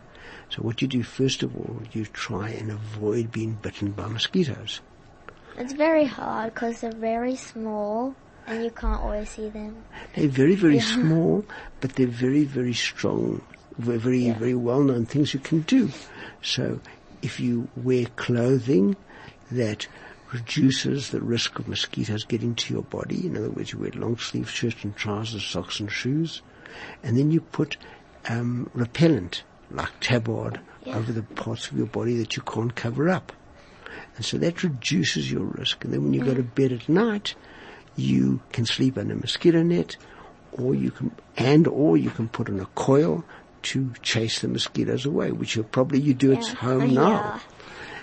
So 0.48 0.62
what 0.62 0.80
you 0.80 0.88
do 0.88 1.02
first 1.02 1.42
of 1.42 1.54
all, 1.56 1.80
you 1.92 2.06
try 2.06 2.50
and 2.50 2.70
avoid 2.70 3.32
being 3.32 3.54
bitten 3.54 3.92
by 3.92 4.06
mosquitoes. 4.06 4.80
It's 5.58 5.72
very 5.72 6.04
hard 6.06 6.54
because 6.54 6.80
they're 6.80 6.92
very 6.92 7.36
small 7.36 8.14
and 8.46 8.62
you 8.64 8.70
can't 8.70 9.00
always 9.00 9.30
see 9.30 9.48
them. 9.48 9.84
They're 10.14 10.28
very, 10.28 10.54
very 10.54 10.80
small, 10.80 11.44
but 11.80 11.94
they're 11.94 12.06
very, 12.06 12.44
very 12.44 12.74
strong. 12.74 13.42
Very, 13.78 13.98
very, 13.98 14.18
Yeah. 14.26 14.38
very 14.38 14.54
well-known 14.54 15.06
things 15.06 15.34
you 15.34 15.40
can 15.40 15.60
do. 15.62 15.90
So 16.42 16.80
if 17.22 17.40
you 17.40 17.68
wear 17.76 18.06
clothing 18.16 18.96
that 19.50 19.86
reduces 20.32 21.10
the 21.10 21.20
risk 21.20 21.58
of 21.58 21.68
mosquitoes 21.68 22.24
getting 22.24 22.54
to 22.56 22.74
your 22.74 22.82
body, 22.82 23.26
in 23.26 23.36
other 23.36 23.50
words, 23.50 23.72
you 23.72 23.78
wear 23.78 23.90
long 23.94 24.16
sleeve 24.18 24.50
shirts 24.50 24.82
and 24.84 24.94
trousers, 24.96 25.44
socks 25.44 25.80
and 25.80 25.90
shoes, 25.90 26.42
and 27.02 27.16
then 27.16 27.30
you 27.30 27.40
put 27.40 27.76
um, 28.28 28.68
repellent 28.74 29.42
like 29.70 29.98
tabard 30.00 30.60
Yeah. 30.84 30.96
over 30.96 31.12
the 31.12 31.22
parts 31.22 31.70
of 31.70 31.76
your 31.76 31.86
body 31.86 32.16
that 32.18 32.36
you 32.36 32.42
can't 32.42 32.74
cover 32.74 33.08
up. 33.08 33.32
And 34.16 34.24
so 34.24 34.38
that 34.38 34.62
reduces 34.62 35.30
your 35.30 35.44
risk. 35.44 35.84
And 35.84 35.92
then 35.92 36.02
when 36.04 36.12
you 36.14 36.24
go 36.24 36.34
to 36.34 36.42
bed 36.42 36.72
at 36.72 36.88
night, 36.88 37.34
you 37.96 38.40
can 38.52 38.66
sleep 38.66 38.96
under 38.98 39.14
a 39.14 39.16
mosquito 39.16 39.62
net, 39.62 39.96
or 40.52 40.74
you 40.74 40.90
can, 40.90 41.10
and 41.36 41.66
or 41.66 41.96
you 41.96 42.10
can 42.10 42.28
put 42.28 42.48
on 42.48 42.60
a 42.60 42.66
coil 42.74 43.24
to 43.62 43.92
chase 44.02 44.40
the 44.40 44.48
mosquitoes 44.48 45.04
away, 45.06 45.32
which 45.32 45.56
you 45.56 45.62
probably 45.64 46.00
you 46.00 46.14
do 46.14 46.32
at 46.32 46.46
home 46.46 46.90
Yeah. 46.90 47.00
now. 47.00 47.40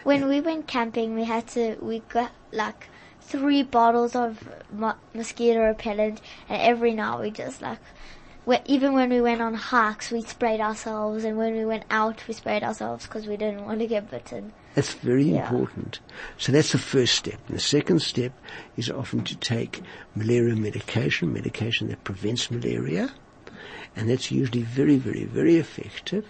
When 0.04 0.28
we 0.28 0.42
went 0.42 0.68
camping, 0.68 1.16
we 1.16 1.24
had 1.24 1.48
to, 1.50 1.78
we 1.82 2.00
got 2.00 2.32
like 2.52 2.90
three 3.22 3.64
bottles 3.64 4.16
of 4.16 4.50
mo- 4.72 4.96
mosquito 5.14 5.62
repellent 5.66 6.22
and 6.50 6.62
every 6.62 6.94
night 6.94 7.20
we 7.22 7.32
just 7.32 7.62
like, 7.62 7.80
even 8.66 8.94
when 8.94 9.10
we 9.10 9.22
went 9.22 9.42
on 9.42 9.54
hikes, 9.54 10.12
we 10.12 10.22
sprayed 10.22 10.60
ourselves 10.60 11.24
and 11.24 11.38
when 11.38 11.54
we 11.56 11.64
went 11.64 11.86
out, 11.90 12.28
we 12.28 12.34
sprayed 12.34 12.64
ourselves 12.64 13.08
because 13.08 13.26
we 13.28 13.38
didn't 13.38 13.64
want 13.64 13.80
to 13.80 13.88
get 13.88 14.12
bitten. 14.12 14.52
That's 14.76 14.92
very 14.94 15.24
Yeah. 15.24 15.44
important. 15.44 16.00
So 16.38 16.52
that's 16.52 16.74
the 16.74 16.78
first 16.78 17.16
step. 17.16 17.40
And 17.48 17.56
the 17.56 17.62
second 17.62 18.02
step 18.02 18.34
is 18.76 18.90
often 18.90 19.24
to 19.24 19.38
take 19.38 19.82
malaria 20.16 20.56
medication, 20.56 21.32
medication 21.32 21.88
that 21.90 22.04
prevents 22.04 22.52
malaria. 22.52 23.12
And 23.96 24.10
that's 24.10 24.32
usually 24.32 24.64
very, 24.64 24.98
very, 24.98 25.24
very 25.24 25.56
effective. 25.58 26.26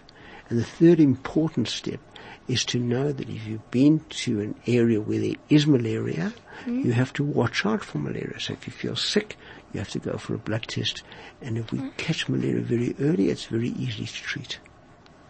And 0.50 0.60
the 0.60 0.66
third 0.66 1.00
important 1.00 1.68
step 1.70 2.00
is 2.48 2.66
to 2.66 2.80
know 2.80 3.12
that 3.12 3.30
if 3.30 3.46
you've 3.48 3.72
been 3.72 4.00
to 4.10 4.42
an 4.42 4.56
area 4.68 5.00
where 5.00 5.20
there 5.20 5.36
is 5.50 5.66
malaria, 5.66 6.34
you 6.68 6.92
have 6.92 7.14
to 7.14 7.24
watch 7.24 7.66
out 7.66 7.84
for 7.84 7.98
malaria. 7.98 8.40
So 8.40 8.54
if 8.54 8.68
you 8.68 8.74
feel 8.74 8.96
sick, 8.96 9.38
you 9.74 9.80
have 9.80 9.90
to 9.90 10.00
go 10.00 10.18
for 10.18 10.36
a 10.36 10.38
blood 10.38 10.64
test. 10.68 11.04
And 11.42 11.58
if 11.58 11.72
we 11.72 11.82
catch 11.98 12.28
malaria 12.30 12.62
very 12.62 12.96
early, 13.00 13.30
it's 13.30 13.46
very 13.46 13.70
easy 13.70 14.06
to 14.06 14.14
treat. 14.14 14.60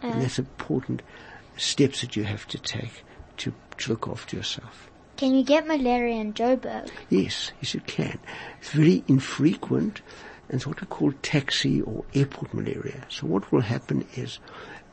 and 0.02 0.20
that's 0.22 0.38
important 0.38 1.02
steps 1.56 2.00
that 2.02 2.14
you 2.16 2.24
have 2.24 2.46
to 2.48 2.58
take 2.58 3.04
to, 3.38 3.54
to 3.78 3.90
look 3.92 4.08
after 4.08 4.36
yourself. 4.36 4.90
Can 5.16 5.34
you 5.34 5.44
get 5.44 5.66
malaria 5.66 6.16
in 6.16 6.34
Joburg? 6.34 6.90
Yes, 7.08 7.52
yes 7.60 7.74
you 7.74 7.80
can. 7.80 8.18
It's 8.60 8.70
very 8.70 9.04
infrequent 9.08 10.02
and 10.48 10.56
it's 10.56 10.66
what 10.66 10.80
we 10.80 10.86
call 10.88 11.12
taxi 11.22 11.80
or 11.80 12.04
airport 12.14 12.52
malaria. 12.52 13.06
So 13.08 13.26
what 13.26 13.50
will 13.50 13.60
happen 13.62 14.06
is 14.14 14.40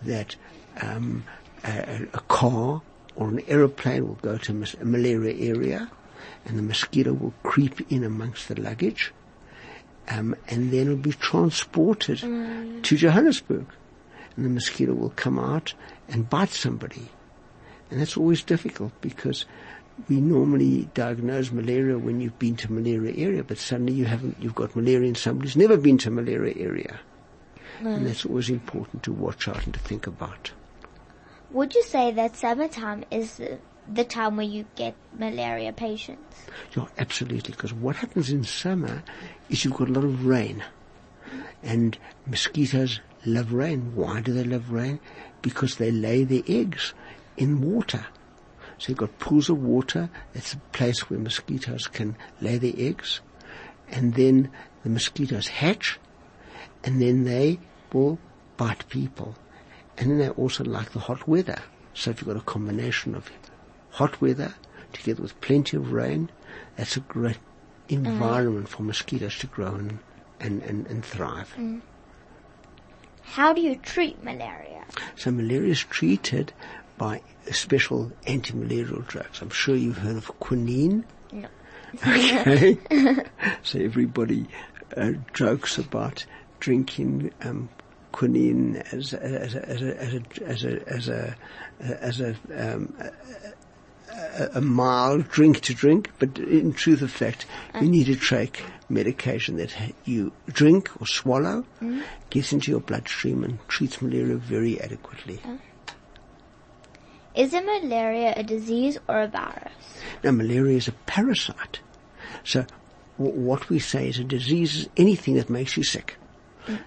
that 0.04 0.36
um, 0.82 1.24
a, 1.64 2.08
a 2.14 2.20
car 2.22 2.82
or 3.16 3.30
an 3.30 3.42
aeroplane 3.48 4.08
will 4.08 4.16
go 4.16 4.38
to 4.38 4.52
a 4.52 4.86
malaria 4.86 5.54
area 5.54 5.92
and 6.46 6.58
the 6.58 6.64
mosquito 6.64 7.14
will 7.14 7.34
creep 7.44 7.92
in 7.92 8.04
amongst 8.04 8.48
the 8.48 8.60
luggage 8.60 9.14
um, 10.08 10.36
and 10.48 10.72
then 10.72 10.82
it'll 10.82 10.96
be 10.96 11.14
transported 11.14 12.20
to 12.84 12.98
Johannesburg 12.98 13.66
and 14.36 14.46
the 14.46 14.50
mosquito 14.50 14.94
will 14.94 15.12
come 15.12 15.40
out 15.40 15.74
and 16.08 16.30
bite 16.30 16.50
somebody. 16.50 17.10
And 17.90 18.00
that's 18.00 18.18
always 18.18 18.44
difficult 18.44 18.94
because 19.02 19.46
we 20.10 20.22
normally 20.22 20.90
diagnose 20.94 21.52
malaria 21.52 21.98
when 21.98 22.22
you've 22.22 22.40
been 22.40 22.56
to 22.58 22.72
malaria 22.72 23.14
area, 23.16 23.44
but 23.44 23.58
suddenly 23.58 23.94
you 23.94 24.06
haven't, 24.06 24.38
you've 24.40 24.56
got 24.56 24.76
malaria 24.76 25.10
in 25.10 25.16
somebody 25.16 25.50
who's 25.50 25.58
never 25.58 25.78
been 25.78 25.98
to 26.00 26.12
malaria 26.12 26.56
area. 26.58 27.00
And 27.80 28.06
that's 28.06 28.26
always 28.26 28.50
important 28.50 29.04
to 29.04 29.12
watch 29.12 29.48
out 29.48 29.66
and 29.66 29.74
to 29.74 29.80
think 29.80 30.08
about. 30.08 30.52
Would 31.54 31.76
you 31.76 31.84
say 31.84 32.12
that 32.12 32.38
summertime 32.38 33.04
is 33.12 33.42
the, 33.94 34.04
time 34.06 34.38
where 34.38 34.46
you 34.46 34.66
get 34.76 34.96
malaria 35.18 35.74
patients? 35.74 36.38
Yeah, 36.78 36.86
absolutely, 36.98 37.52
because 37.52 37.74
what 37.74 37.98
happens 37.98 38.30
in 38.30 38.46
summer 38.46 39.04
is 39.50 39.66
you've 39.66 39.74
got 39.74 39.90
a 39.90 39.92
lot 39.92 40.06
of 40.06 40.26
rain. 40.26 40.64
And 41.62 41.98
mosquitoes 42.26 43.02
love 43.26 43.52
rain. 43.52 43.94
Why 43.96 44.22
do 44.22 44.34
they 44.34 44.46
love 44.46 44.72
rain? 44.72 45.02
Because 45.42 45.76
they 45.76 45.92
lay 45.92 46.24
their 46.24 46.44
eggs 46.48 46.94
in 47.36 47.62
water. 47.62 48.06
So 48.78 48.90
you've 48.90 48.98
got 48.98 49.20
pools 49.20 49.50
of 49.50 49.62
water. 49.62 50.10
That's 50.34 50.54
a 50.54 50.58
place 50.72 51.10
where 51.10 51.20
mosquitoes 51.20 51.86
can 51.88 52.16
lay 52.40 52.58
their 52.60 52.74
eggs. 52.78 53.20
And 53.90 54.14
then 54.14 54.50
the 54.84 54.90
mosquitoes 54.90 55.50
hatch. 55.50 56.00
And 56.84 57.02
then 57.02 57.26
they 57.26 57.60
will 57.92 58.20
bite 58.56 58.88
people. 58.88 59.36
And 59.98 60.10
then 60.10 60.18
they 60.18 60.30
also 60.30 60.64
like 60.64 60.92
the 60.92 61.00
hot 61.00 61.28
weather. 61.28 61.60
So 61.94 62.12
if 62.12 62.22
you've 62.22 62.28
got 62.28 62.38
a 62.38 62.46
combination 62.46 63.16
of 63.16 63.30
hot 63.92 64.22
weather 64.22 64.56
together 64.94 65.22
with 65.22 65.40
plenty 65.42 65.78
of 65.78 65.92
rain, 65.92 66.30
that's 66.76 66.98
a 66.98 67.02
great 67.02 67.38
environment 67.90 68.70
for 68.70 68.84
mosquitoes 68.84 69.38
to 69.40 69.48
grow 69.48 69.76
and, 69.76 70.00
and, 70.40 70.62
and, 70.64 70.88
and 70.88 71.06
thrive. 71.06 71.54
How 73.24 73.54
do 73.54 73.62
you 73.62 73.76
treat 73.76 74.24
malaria? 74.24 74.86
So 75.16 75.32
malaria 75.32 75.72
is 75.72 75.84
treated 75.84 76.54
by 76.98 77.22
special 77.52 78.12
anti-malarial 78.28 79.02
drugs. 79.02 79.42
I'm 79.42 79.50
sure 79.50 79.76
you've 79.76 79.98
heard 79.98 80.18
of 80.18 80.28
quinine. 80.40 81.06
No. 81.32 81.48
Okay. 82.08 82.78
so 83.64 83.78
everybody 83.80 84.48
uh, 84.96 85.12
jokes 85.34 85.78
about 85.78 86.26
drinking 86.62 87.34
um, 87.42 87.68
quinine 88.12 88.78
as 88.92 89.14
a, 89.14 89.24
as 89.24 89.56
as 89.56 89.82
um, 89.82 89.88
a, 89.88 90.44
as 90.44 90.64
a, 90.64 90.90
as 90.90 91.08
a, 91.10 91.36
as 91.80 91.88
a, 91.90 92.04
as 92.04 92.22
a, 92.22 92.36
um, 92.56 92.94
a, 94.12 94.50
a 94.56 94.62
mild 94.62 95.28
drink 95.30 95.62
to 95.62 95.74
drink, 95.74 96.12
but 96.20 96.38
in 96.38 96.74
truth 96.74 97.02
of 97.02 97.12
fact, 97.12 97.46
you 97.76 97.88
uh. 97.88 97.92
need 97.92 98.10
a 98.10 98.16
take 98.16 98.64
medication 98.90 99.58
that 99.58 99.74
you 100.06 100.32
drink 100.48 100.90
or 101.00 101.08
swallow, 101.08 101.66
mm-hmm. 101.82 102.02
gets 102.30 102.52
into 102.52 102.72
your 102.72 102.82
bloodstream 102.82 103.44
and 103.44 103.60
treats 103.68 104.02
malaria 104.02 104.36
very 104.36 104.80
adequately. 104.82 105.40
Uh. 105.46 105.58
Is 107.34 107.54
it 107.54 107.66
malaria 107.66 108.34
a 108.36 108.44
disease 108.44 108.98
or 109.08 109.22
a 109.22 109.28
virus? 109.28 109.72
Now, 110.24 110.32
malaria 110.32 110.78
is 110.78 110.90
a 110.90 110.92
parasite. 110.92 111.80
So, 112.44 112.66
w- 113.18 113.40
what 113.40 113.70
we 113.70 113.80
say 113.80 114.10
is 114.10 114.20
a 114.20 114.26
disease 114.26 114.76
is 114.76 114.90
anything 114.98 115.36
that 115.36 115.50
makes 115.50 115.78
you 115.78 115.84
sick. 115.84 116.18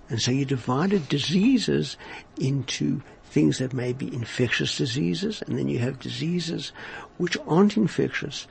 And 0.08 0.20
so 0.20 0.30
you 0.30 0.44
divided 0.44 1.08
diseases 1.08 1.96
into 2.38 3.02
things 3.24 3.58
that 3.58 3.72
may 3.72 3.92
be 3.92 4.12
infectious 4.14 4.76
diseases, 4.78 5.42
and 5.42 5.58
then 5.58 5.68
you 5.68 5.78
have 5.80 5.98
diseases 5.98 6.72
which 7.18 7.36
aren't 7.46 7.76
infectious. 7.76 8.46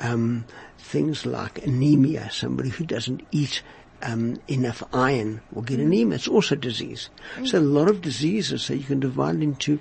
Um, 0.00 0.44
things 0.76 1.24
like 1.24 1.64
anemia, 1.64 2.28
somebody 2.32 2.70
who 2.70 2.84
doesn't 2.84 3.22
eat 3.30 3.62
um, 4.02 4.40
enough 4.48 4.82
iron 4.92 5.40
will 5.52 5.62
get 5.62 5.78
anemia. 5.78 6.16
It's 6.16 6.28
also 6.28 6.56
a 6.56 6.58
disease. 6.58 7.10
So 7.44 7.58
a 7.58 7.60
lot 7.60 7.88
of 7.88 8.00
diseases, 8.02 8.62
so 8.62 8.74
you 8.74 8.82
can 8.82 9.00
divide 9.00 9.36
into 9.42 9.78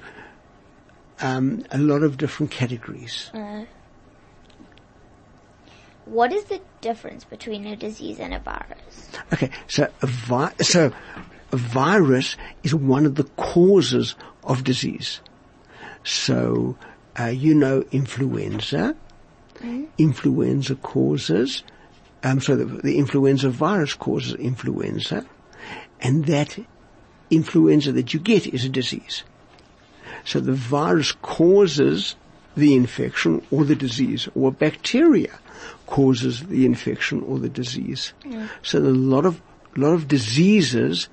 um, 1.20 1.66
a 1.72 1.78
lot 1.78 2.04
of 2.04 2.18
different 2.18 2.52
categories. 2.52 3.32
What 6.06 6.34
is 6.34 6.46
the 6.46 6.62
difference 6.82 7.24
between 7.24 7.66
a 7.66 7.76
disease 7.76 8.20
and 8.20 8.34
a 8.34 8.40
virus? 8.40 9.10
Okay, 9.32 9.50
so 9.68 9.88
a 10.02 10.08
vi- 10.08 10.54
so 10.62 10.92
a 11.52 11.58
virus 11.58 12.36
is 12.64 12.76
one 12.76 13.06
of 13.06 13.16
the 13.16 13.24
causes 13.38 14.16
of 14.44 14.64
disease. 14.64 15.22
So 16.04 16.78
uh, 17.20 17.26
you 17.26 17.56
know 17.56 17.84
influenza. 17.92 18.96
Influenza 19.98 20.76
causes. 20.76 21.64
Um, 22.22 22.42
so 22.42 22.56
the, 22.58 22.66
the 22.66 22.98
influenza 22.98 23.50
virus 23.50 23.94
causes 23.94 24.34
influenza, 24.34 25.26
and 26.02 26.26
that 26.26 26.58
influenza 27.30 27.94
that 27.94 28.14
you 28.14 28.20
get 28.20 28.46
is 28.48 28.66
a 28.66 28.70
disease. 28.70 29.24
So 30.26 30.40
the 30.40 30.54
virus 30.54 31.14
causes 31.14 32.16
the 32.56 32.76
infection 32.76 33.42
or 33.52 33.66
the 33.66 33.76
disease, 33.76 34.28
or 34.36 34.52
bacteria 34.52 35.40
causes 35.88 36.46
the 36.48 36.66
infection 36.66 37.22
or 37.24 37.40
the 37.40 37.50
disease. 37.50 38.14
So 38.62 38.80
there 38.80 38.92
a 38.92 38.94
lot 38.94 39.26
of 39.26 39.42
a 39.76 39.80
lot 39.80 39.94
of 39.94 40.08
diseases 40.08 41.10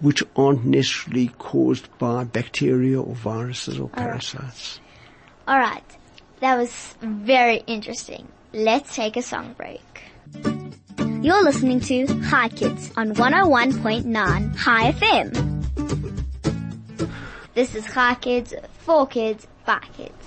which 0.00 0.22
aren't 0.36 0.64
necessarily 0.64 1.28
caused 1.38 1.88
by 1.98 2.24
bacteria 2.24 3.00
or 3.00 3.14
viruses 3.14 3.80
or 3.80 3.88
parasites. 3.88 4.80
Alright, 5.48 5.96
that 6.40 6.56
was 6.56 6.94
very 7.00 7.64
interesting. 7.66 8.28
Let's 8.52 8.94
take 8.94 9.16
a 9.16 9.22
song 9.22 9.54
break. 9.56 9.82
You're 11.20 11.42
listening 11.42 11.80
to 11.80 12.06
Chai 12.30 12.48
Kids 12.50 12.92
on 12.96 13.14
101.9 13.14 14.56
Chai 14.56 14.92
FM. 14.92 15.58
This 17.54 17.74
is 17.74 17.84
Chai 17.86 18.14
Kids, 18.14 18.54
for 18.78 19.06
kids, 19.06 19.48
by 19.66 19.80
kids. 19.96 20.17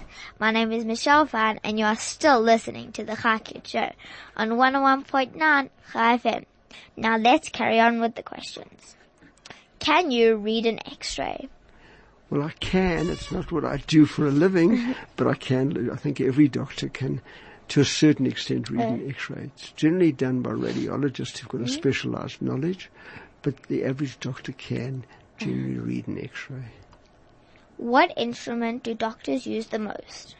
My 0.41 0.49
name 0.49 0.71
is 0.71 0.85
Michelle 0.85 1.27
Fan 1.27 1.59
and 1.63 1.77
you 1.77 1.85
are 1.85 1.95
still 1.95 2.41
listening 2.41 2.93
to 2.93 3.03
the 3.03 3.15
Kids 3.43 3.69
Show 3.69 3.91
on 4.35 4.49
101.9 4.49 5.69
Chai 5.93 6.17
FM. 6.17 6.45
Now 6.97 7.17
let's 7.17 7.49
carry 7.49 7.79
on 7.79 8.01
with 8.01 8.15
the 8.15 8.23
questions. 8.23 8.95
Can 9.77 10.09
you 10.09 10.37
read 10.37 10.65
an 10.65 10.79
x-ray? 10.79 11.47
Well, 12.31 12.41
I 12.41 12.53
can. 12.59 13.11
It's 13.11 13.31
not 13.31 13.51
what 13.51 13.65
I 13.65 13.83
do 13.85 14.07
for 14.07 14.25
a 14.25 14.31
living, 14.31 14.95
but 15.15 15.27
I 15.27 15.35
can. 15.35 15.91
I 15.91 15.95
think 15.95 16.19
every 16.19 16.47
doctor 16.47 16.89
can, 16.89 17.21
to 17.67 17.81
a 17.81 17.85
certain 17.85 18.25
extent, 18.25 18.71
read 18.71 18.81
an 18.81 19.05
uh. 19.05 19.09
X-ray. 19.09 19.51
It's 19.55 19.69
generally 19.73 20.11
done 20.11 20.41
by 20.41 20.53
radiologists 20.53 21.37
who've 21.37 21.49
got 21.49 21.61
a 21.61 21.65
mm-hmm. 21.65 21.73
specialised 21.73 22.41
knowledge, 22.41 22.89
but 23.43 23.61
the 23.67 23.83
average 23.83 24.19
doctor 24.19 24.53
can 24.53 25.03
mm-hmm. 25.03 25.45
generally 25.45 25.77
read 25.77 26.07
an 26.07 26.17
X-ray. 26.17 26.80
What 27.81 28.13
instrument 28.15 28.83
do 28.83 28.93
doctors 28.93 29.47
use 29.47 29.65
the 29.65 29.79
most? 29.79 30.35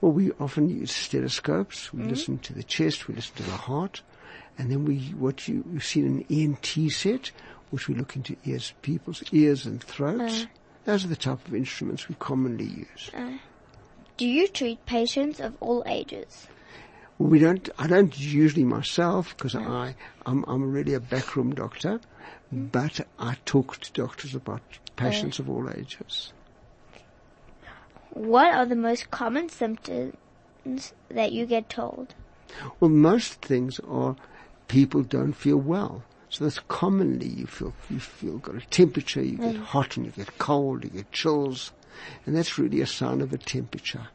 Well, 0.00 0.12
we 0.12 0.30
often 0.38 0.68
use 0.68 0.92
stethoscopes. 0.92 1.92
We 1.92 2.02
mm-hmm. 2.02 2.08
listen 2.10 2.38
to 2.38 2.54
the 2.54 2.62
chest, 2.62 3.08
we 3.08 3.16
listen 3.16 3.34
to 3.34 3.42
the 3.42 3.50
heart, 3.50 4.02
and 4.56 4.70
then 4.70 4.84
we 4.84 4.98
what 5.18 5.48
you, 5.48 5.64
you've 5.72 5.84
seen 5.84 6.06
an 6.06 6.24
ENT 6.30 6.92
set, 6.92 7.32
which 7.70 7.88
we 7.88 7.96
look 7.96 8.14
into 8.14 8.36
ears, 8.44 8.74
people's 8.82 9.24
ears 9.32 9.66
and 9.66 9.82
throats. 9.82 10.44
Uh. 10.44 10.46
Those 10.84 11.04
are 11.04 11.08
the 11.08 11.16
type 11.16 11.44
of 11.48 11.54
instruments 11.56 12.08
we 12.08 12.14
commonly 12.20 12.66
use. 12.66 13.10
Uh. 13.12 13.38
Do 14.16 14.28
you 14.28 14.46
treat 14.46 14.86
patients 14.86 15.40
of 15.40 15.56
all 15.58 15.82
ages? 15.86 16.46
Well, 17.18 17.28
we 17.28 17.40
don't. 17.40 17.68
I 17.76 17.88
don't 17.88 18.16
usually 18.16 18.62
myself 18.62 19.36
because 19.36 19.56
I 19.56 19.96
I'm, 20.26 20.44
I'm 20.46 20.70
really 20.70 20.94
a 20.94 21.00
backroom 21.00 21.56
doctor, 21.56 21.98
mm. 22.54 22.70
but 22.70 23.00
I 23.18 23.36
talk 23.46 23.80
to 23.80 23.92
doctors 23.92 24.36
about 24.36 24.62
patients 24.94 25.40
uh. 25.40 25.42
of 25.42 25.50
all 25.50 25.68
ages. 25.68 26.32
What 28.14 28.54
are 28.54 28.64
the 28.64 28.76
most 28.76 29.10
common 29.10 29.48
symptoms 29.48 30.14
that 31.10 31.32
you 31.32 31.46
get 31.46 31.68
told? 31.68 32.14
Well, 32.80 32.90
most 32.90 33.42
things 33.42 33.80
are 33.80 34.16
people 34.68 35.02
don't 35.02 35.32
feel 35.32 35.56
well. 35.56 36.02
So 36.28 36.44
that's 36.44 36.60
commonly 36.66 37.28
you 37.28 37.46
feel 37.46 37.72
you 37.90 38.00
feel 38.00 38.38
got 38.38 38.56
a 38.56 38.66
temperature, 38.66 39.22
you 39.22 39.36
get 39.36 39.56
hot 39.56 39.96
and 39.96 40.06
you 40.06 40.12
get 40.12 40.38
cold, 40.38 40.82
you 40.82 40.90
get 40.90 41.12
chills, 41.12 41.72
and 42.26 42.36
that's 42.36 42.58
really 42.58 42.80
a 42.80 42.86
sign 42.86 43.20
of 43.20 43.32
a 43.32 43.38
temperature. 43.38 44.08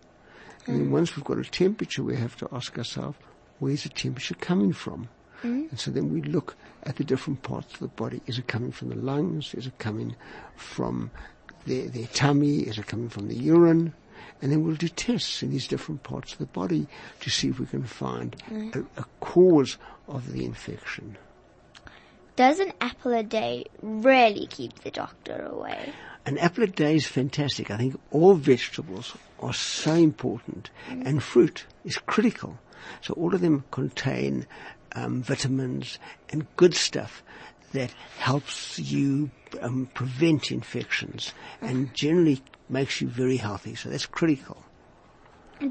And 0.65 0.79
then 0.79 0.87
mm. 0.87 0.91
once 0.91 1.15
we've 1.15 1.23
got 1.23 1.37
a 1.37 1.43
temperature, 1.43 2.03
we 2.03 2.17
have 2.17 2.35
to 2.37 2.49
ask 2.51 2.77
ourselves, 2.77 3.17
where's 3.59 3.83
the 3.83 3.89
temperature 3.89 4.35
coming 4.35 4.73
from? 4.73 5.07
Mm. 5.43 5.69
And 5.71 5.79
so 5.79 5.91
then 5.91 6.11
we 6.11 6.21
look 6.21 6.57
at 6.83 6.97
the 6.97 7.03
different 7.03 7.41
parts 7.43 7.73
of 7.73 7.79
the 7.79 7.87
body. 7.87 8.21
Is 8.27 8.37
it 8.37 8.47
coming 8.47 8.71
from 8.71 8.89
the 8.89 8.95
lungs? 8.95 9.53
Is 9.53 9.67
it 9.67 9.77
coming 9.77 10.15
from 10.55 11.11
their, 11.69 11.87
their 11.87 12.07
tummy? 12.07 12.61
Is 12.61 12.77
it 12.77 12.87
coming 12.87 13.09
from 13.09 13.27
the 13.27 13.35
urine? 13.35 13.93
And 14.41 14.51
then 14.51 14.63
we'll 14.63 14.75
do 14.75 14.87
tests 14.87 15.43
in 15.43 15.51
these 15.51 15.67
different 15.67 16.03
parts 16.03 16.33
of 16.33 16.39
the 16.39 16.45
body 16.47 16.87
to 17.21 17.29
see 17.29 17.49
if 17.49 17.59
we 17.59 17.65
can 17.65 17.83
find 17.83 18.35
a, 18.73 18.79
a 18.99 19.05
cause 19.19 19.77
of 20.07 20.31
the 20.33 20.45
infection. 20.45 21.17
Does 22.35 22.59
an 22.59 22.71
apple 22.79 23.13
a 23.13 23.23
day 23.23 23.65
really 23.81 24.47
keep 24.47 24.79
the 24.79 24.91
doctor 24.91 25.45
away? 25.45 25.93
An 26.25 26.37
apple 26.37 26.63
a 26.63 26.67
day 26.67 26.95
is 26.95 27.05
fantastic. 27.05 27.69
I 27.69 27.77
think 27.77 27.99
all 28.11 28.33
vegetables 28.33 29.15
are 29.39 29.53
so 29.53 29.93
important 29.93 30.69
and 30.89 31.21
fruit 31.21 31.65
is 31.83 31.97
critical. 31.97 32.57
So 33.01 33.13
all 33.15 33.35
of 33.35 33.41
them 33.41 33.65
contain 33.71 34.47
um, 34.93 35.21
vitamins 35.21 35.99
and 36.29 36.47
good 36.55 36.73
stuff 36.73 37.23
that 37.73 37.91
helps 38.17 38.79
you 38.79 39.29
um, 39.61 39.89
prevent 39.93 40.51
infections 40.51 41.33
and 41.61 41.93
generally 41.93 42.41
makes 42.69 43.01
you 43.01 43.07
very 43.07 43.37
healthy. 43.37 43.75
So 43.75 43.89
that's 43.89 44.05
critical. 44.05 44.57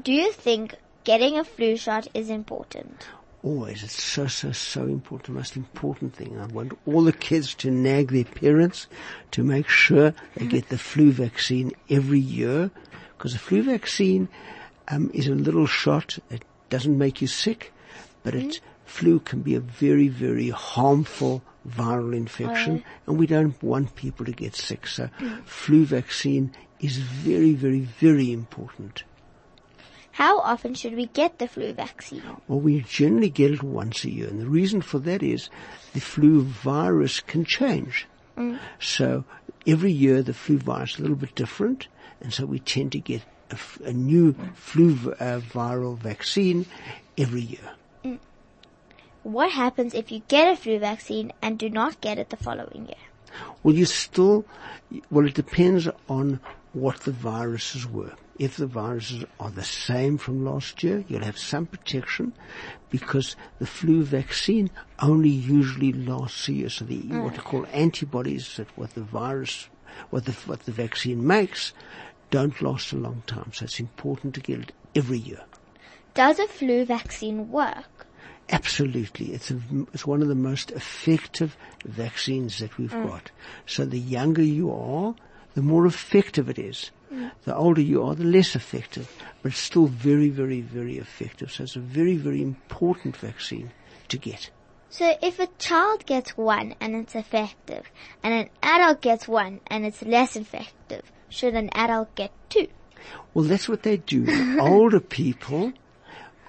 Do 0.03 0.13
you 0.13 0.31
think 0.31 0.75
getting 1.03 1.37
a 1.37 1.43
flu 1.43 1.77
shot 1.77 2.07
is 2.13 2.29
important? 2.29 3.07
Always, 3.41 3.83
it's 3.83 4.03
so, 4.03 4.27
so, 4.27 4.51
so 4.51 4.83
important. 4.83 5.27
The 5.27 5.31
most 5.31 5.55
important 5.55 6.13
thing. 6.13 6.37
I 6.37 6.45
want 6.47 6.77
all 6.85 7.03
the 7.03 7.13
kids 7.13 7.55
to 7.55 7.71
nag 7.71 8.11
their 8.11 8.25
parents 8.25 8.87
to 9.31 9.43
make 9.43 9.67
sure 9.69 10.13
they 10.35 10.45
get 10.45 10.67
the 10.69 10.77
flu 10.77 11.11
vaccine 11.11 11.71
every 11.89 12.19
year 12.19 12.69
because 13.17 13.33
the 13.33 13.39
flu 13.39 13.63
vaccine 13.63 14.27
um, 14.89 15.09
is 15.13 15.27
a 15.27 15.35
little 15.35 15.67
shot. 15.67 16.19
It 16.29 16.43
doesn't 16.69 16.97
make 16.97 17.21
you 17.21 17.27
sick, 17.27 17.73
but 18.23 18.35
it, 18.35 18.59
flu 18.89 19.19
can 19.19 19.41
be 19.41 19.55
a 19.55 19.59
very, 19.59 20.07
very 20.07 20.49
harmful 20.49 21.41
viral 21.67 22.15
infection 22.15 22.83
and 23.05 23.17
we 23.17 23.27
don't 23.27 23.61
want 23.61 23.95
people 23.95 24.25
to 24.25 24.31
get 24.31 24.55
sick. 24.55 24.87
So 24.87 25.09
flu 25.45 25.85
vaccine 25.85 26.51
is 26.79 26.97
very, 26.97 27.53
very, 27.53 27.81
very 27.81 28.31
important. 28.31 29.03
How 30.11 30.39
often 30.39 30.73
should 30.73 30.95
we 30.95 31.05
get 31.05 31.39
the 31.39 31.47
flu 31.47 31.71
vaccine? 31.71 32.23
Well, 32.47 32.59
we 32.59 32.81
generally 32.81 33.29
get 33.29 33.51
it 33.51 33.63
once 33.63 34.03
a 34.03 34.11
year, 34.11 34.27
and 34.27 34.41
the 34.41 34.49
reason 34.49 34.81
for 34.81 34.99
that 34.99 35.23
is 35.23 35.49
the 35.93 36.01
flu 36.01 36.41
virus 36.41 37.21
can 37.21 37.45
change. 37.45 38.05
So 38.79 39.23
every 39.67 39.91
year 39.91 40.21
the 40.21 40.33
flu 40.33 40.57
virus 40.57 40.93
is 40.93 40.99
a 40.99 41.01
little 41.03 41.15
bit 41.15 41.35
different, 41.35 41.87
and 42.21 42.33
so 42.33 42.45
we 42.45 42.59
tend 42.59 42.91
to 42.93 42.99
get 42.99 43.21
a 43.83 43.93
new 43.93 44.35
flu 44.55 44.93
uh, 45.19 45.39
viral 45.39 45.97
vaccine 45.97 46.65
every 47.17 47.41
year. 47.41 47.78
What 49.23 49.51
happens 49.51 49.93
if 49.93 50.11
you 50.11 50.21
get 50.27 50.51
a 50.51 50.55
flu 50.55 50.79
vaccine 50.79 51.33
and 51.41 51.59
do 51.59 51.69
not 51.69 52.01
get 52.01 52.17
it 52.17 52.29
the 52.29 52.37
following 52.37 52.85
year? 52.87 52.95
Well, 53.63 53.75
you 53.75 53.85
still, 53.85 54.45
well, 55.11 55.27
it 55.27 55.33
depends 55.33 55.87
on 56.07 56.39
what 56.73 57.01
the 57.01 57.11
viruses 57.11 57.85
were. 57.85 58.13
If 58.37 58.55
the 58.55 58.67
viruses 58.67 59.25
are 59.39 59.51
the 59.51 59.63
same 59.63 60.17
from 60.17 60.45
last 60.45 60.81
year, 60.81 61.03
you'll 61.09 61.25
have 61.25 61.37
some 61.37 61.65
protection 61.65 62.31
because 62.89 63.35
the 63.59 63.67
flu 63.67 64.03
vaccine 64.03 64.69
only 65.01 65.29
usually 65.29 65.91
lasts 65.91 66.47
a 66.47 66.53
year. 66.53 66.69
So 66.69 66.85
the, 66.85 67.01
mm. 67.01 67.23
what 67.23 67.33
they 67.33 67.41
call 67.41 67.65
antibodies 67.73 68.55
that 68.55 68.67
what 68.77 68.91
the 68.95 69.01
virus, 69.01 69.67
what 70.09 70.23
the, 70.23 70.31
what 70.31 70.61
the 70.61 70.71
vaccine 70.71 71.27
makes 71.27 71.73
don't 72.31 72.61
last 72.61 72.93
a 72.93 72.95
long 72.95 73.23
time. 73.27 73.51
So 73.53 73.65
it's 73.65 73.79
important 73.79 74.35
to 74.35 74.41
get 74.41 74.59
it 74.59 74.71
every 74.95 75.17
year. 75.17 75.41
Does 76.13 76.39
a 76.39 76.47
flu 76.47 76.85
vaccine 76.85 77.51
work? 77.51 78.07
Absolutely. 78.51 79.33
It's, 79.33 79.51
a, 79.51 79.59
it's 79.93 80.05
one 80.05 80.21
of 80.21 80.27
the 80.27 80.35
most 80.35 80.71
effective 80.71 81.55
vaccines 81.85 82.59
that 82.59 82.77
we've 82.77 82.91
mm. 82.91 83.07
got. 83.07 83.31
So 83.65 83.85
the 83.85 83.99
younger 83.99 84.41
you 84.41 84.71
are, 84.71 85.13
the 85.53 85.61
more 85.61 85.85
effective 85.85 86.49
it 86.49 86.57
is. 86.57 86.91
Mm. 87.13 87.31
The 87.43 87.55
older 87.55 87.81
you 87.81 88.03
are, 88.03 88.15
the 88.15 88.23
less 88.23 88.55
effective. 88.55 89.11
But 89.41 89.51
it's 89.51 89.61
still 89.61 89.85
very, 89.85 90.29
very, 90.29 90.61
very 90.61 90.97
effective. 90.97 91.51
So 91.51 91.63
it's 91.63 91.75
a 91.75 91.79
very, 91.79 92.17
very 92.17 92.41
important 92.41 93.15
vaccine 93.17 93.71
to 94.07 94.17
get. 94.17 94.49
So 94.89 95.15
if 95.21 95.39
a 95.39 95.47
child 95.59 96.05
gets 96.07 96.35
one 96.35 96.73
and 96.81 96.95
it's 96.95 97.13
effective, 97.15 97.85
and 98.23 98.33
an 98.33 98.49
adult 98.63 99.01
gets 99.01 99.27
one 99.27 99.59
and 99.67 99.85
it's 99.85 100.01
less 100.01 100.35
effective, 100.35 101.03
should 101.29 101.53
an 101.53 101.69
adult 101.73 102.15
get 102.15 102.31
two? 102.49 102.67
Well, 103.33 103.45
that's 103.45 103.69
what 103.69 103.83
they 103.83 103.97
do. 103.97 104.57
Older 104.59 104.99
people, 104.99 105.73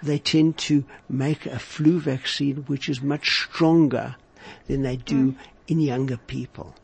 they 0.02 0.18
tend 0.18 0.56
to 0.58 0.84
make 1.08 1.46
a 1.46 1.58
flu 1.58 2.00
vaccine 2.00 2.56
which 2.66 2.88
is 2.88 3.02
much 3.02 3.44
stronger 3.44 4.16
than 4.66 4.82
they 4.82 4.96
do 4.96 5.34
in 5.68 5.80
younger 5.80 6.16
people. 6.16 6.74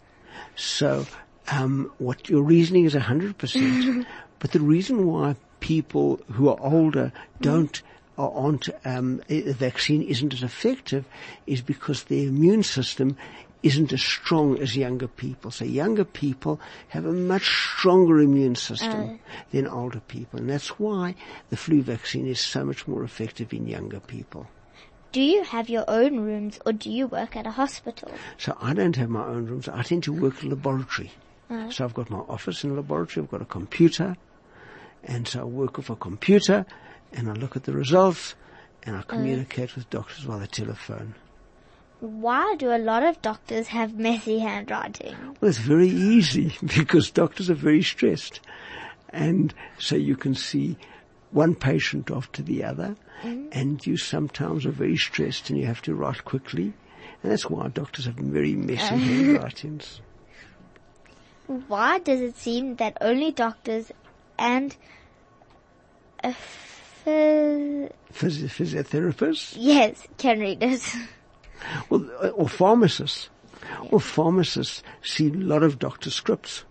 So, 0.54 1.06
um, 1.50 1.90
what 1.98 2.28
your 2.28 2.42
reasoning 2.42 2.84
is 2.84 2.94
100%, 2.94 4.06
but 4.38 4.52
the 4.52 4.60
reason 4.60 5.06
why 5.06 5.36
people 5.60 6.20
who 6.32 6.48
are 6.48 6.58
older 6.60 7.12
don't 7.40 7.82
or 8.16 8.32
aren't 8.34 8.68
um, 8.84 9.22
the 9.28 9.52
vaccine 9.52 10.02
isn't 10.02 10.32
as 10.32 10.42
effective 10.42 11.04
is 11.46 11.60
because 11.60 12.04
their 12.04 12.28
immune 12.28 12.62
system 12.62 13.16
isn't 13.62 13.92
as 13.92 14.02
strong 14.02 14.58
as 14.58 14.76
younger 14.76 15.08
people. 15.08 15.50
So 15.50 15.64
younger 15.64 16.04
people 16.04 16.60
have 16.88 17.04
a 17.04 17.12
much 17.12 17.46
stronger 17.46 18.20
immune 18.20 18.54
system 18.54 19.10
uh. 19.10 19.16
than 19.50 19.66
older 19.66 20.00
people, 20.00 20.38
and 20.40 20.50
that's 20.50 20.78
why 20.78 21.14
the 21.50 21.56
flu 21.56 21.82
vaccine 21.82 22.26
is 22.26 22.40
so 22.40 22.64
much 22.64 22.86
more 22.86 23.02
effective 23.02 23.52
in 23.52 23.66
younger 23.66 24.00
people. 24.00 24.46
Do 25.12 25.22
you 25.22 25.44
have 25.44 25.68
your 25.68 25.84
own 25.88 26.20
rooms 26.20 26.58
or 26.66 26.72
do 26.72 26.90
you 26.90 27.06
work 27.06 27.36
at 27.36 27.46
a 27.46 27.50
hospital? 27.50 28.10
So 28.36 28.56
I 28.60 28.74
don't 28.74 28.96
have 28.96 29.08
my 29.08 29.24
own 29.24 29.46
rooms. 29.46 29.68
I 29.68 29.82
tend 29.82 30.02
to 30.04 30.12
work 30.12 30.42
in 30.42 30.48
a 30.48 30.54
laboratory. 30.54 31.10
Uh. 31.48 31.70
So 31.70 31.84
I've 31.84 31.94
got 31.94 32.10
my 32.10 32.18
office 32.18 32.64
in 32.64 32.70
a 32.70 32.74
laboratory. 32.74 33.24
I've 33.24 33.30
got 33.30 33.42
a 33.42 33.46
computer, 33.46 34.16
and 35.04 35.26
so 35.26 35.40
I 35.40 35.44
work 35.44 35.76
with 35.78 35.90
a 35.90 35.96
computer, 35.96 36.66
and 37.12 37.30
I 37.30 37.32
look 37.32 37.56
at 37.56 37.64
the 37.64 37.72
results, 37.72 38.34
and 38.82 38.96
I 38.96 39.00
uh. 39.00 39.02
communicate 39.02 39.74
with 39.74 39.88
doctors 39.90 40.24
via 40.24 40.40
the 40.40 40.46
telephone. 40.46 41.14
Why 42.00 42.56
do 42.58 42.70
a 42.70 42.78
lot 42.78 43.02
of 43.02 43.22
doctors 43.22 43.68
have 43.68 43.98
messy 43.98 44.38
handwriting? 44.40 45.16
Well, 45.40 45.48
it's 45.48 45.58
very 45.58 45.88
easy 45.88 46.54
because 46.76 47.10
doctors 47.10 47.48
are 47.48 47.54
very 47.54 47.82
stressed. 47.82 48.40
And 49.10 49.54
so 49.78 49.96
you 49.96 50.16
can 50.16 50.34
see 50.34 50.76
one 51.30 51.54
patient 51.54 52.10
after 52.10 52.42
the 52.42 52.64
other 52.64 52.96
mm-hmm. 53.22 53.48
and 53.52 53.84
you 53.86 53.96
sometimes 53.96 54.66
are 54.66 54.70
very 54.70 54.96
stressed 54.96 55.50
and 55.50 55.58
you 55.58 55.66
have 55.66 55.82
to 55.82 55.94
write 55.94 56.24
quickly. 56.24 56.72
And 57.22 57.32
that's 57.32 57.48
why 57.48 57.68
doctors 57.68 58.04
have 58.04 58.16
very 58.16 58.54
messy 58.54 58.94
handwritings. 58.96 60.00
Why 61.46 61.98
does 62.00 62.20
it 62.20 62.36
seem 62.36 62.76
that 62.76 62.98
only 63.00 63.32
doctors 63.32 63.92
and 64.38 64.76
a 66.22 66.34
phys- 67.04 67.92
Phys- 68.12 68.48
physiotherapists, 68.48 69.54
yes 69.56 70.06
can 70.18 70.40
read 70.40 70.62
it? 70.62 70.96
well, 71.88 72.08
uh, 72.22 72.28
or 72.28 72.48
pharmacists. 72.48 73.28
Well, 73.90 74.00
pharmacists 74.00 74.82
see 75.02 75.28
a 75.28 75.32
lot 75.32 75.62
of 75.62 75.78
doctor 75.78 76.10
scripts. 76.10 76.64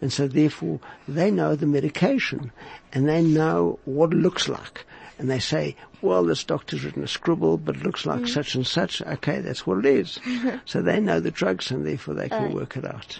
And 0.00 0.12
so 0.12 0.28
therefore 0.28 0.80
they 1.08 1.30
know 1.30 1.54
the 1.54 1.66
medication 1.66 2.52
and 2.92 3.08
they 3.08 3.22
know 3.22 3.78
what 3.84 4.12
it 4.12 4.16
looks 4.16 4.48
like. 4.48 4.84
And 5.18 5.30
they 5.30 5.38
say, 5.38 5.76
well, 6.02 6.24
this 6.24 6.44
doctor's 6.44 6.84
written 6.84 7.02
a 7.02 7.08
scribble, 7.08 7.56
but 7.56 7.76
it 7.76 7.82
looks 7.82 8.04
like 8.04 8.26
such 8.28 8.54
and 8.54 8.66
such. 8.66 9.00
Okay, 9.00 9.40
that's 9.40 9.66
what 9.66 9.78
it 9.78 9.86
is. 9.86 10.20
so 10.66 10.82
they 10.82 11.00
know 11.00 11.20
the 11.20 11.30
drugs 11.30 11.70
and 11.70 11.86
therefore 11.86 12.14
they 12.14 12.28
can 12.28 12.52
work 12.52 12.76
it 12.76 12.84
out. 12.84 13.18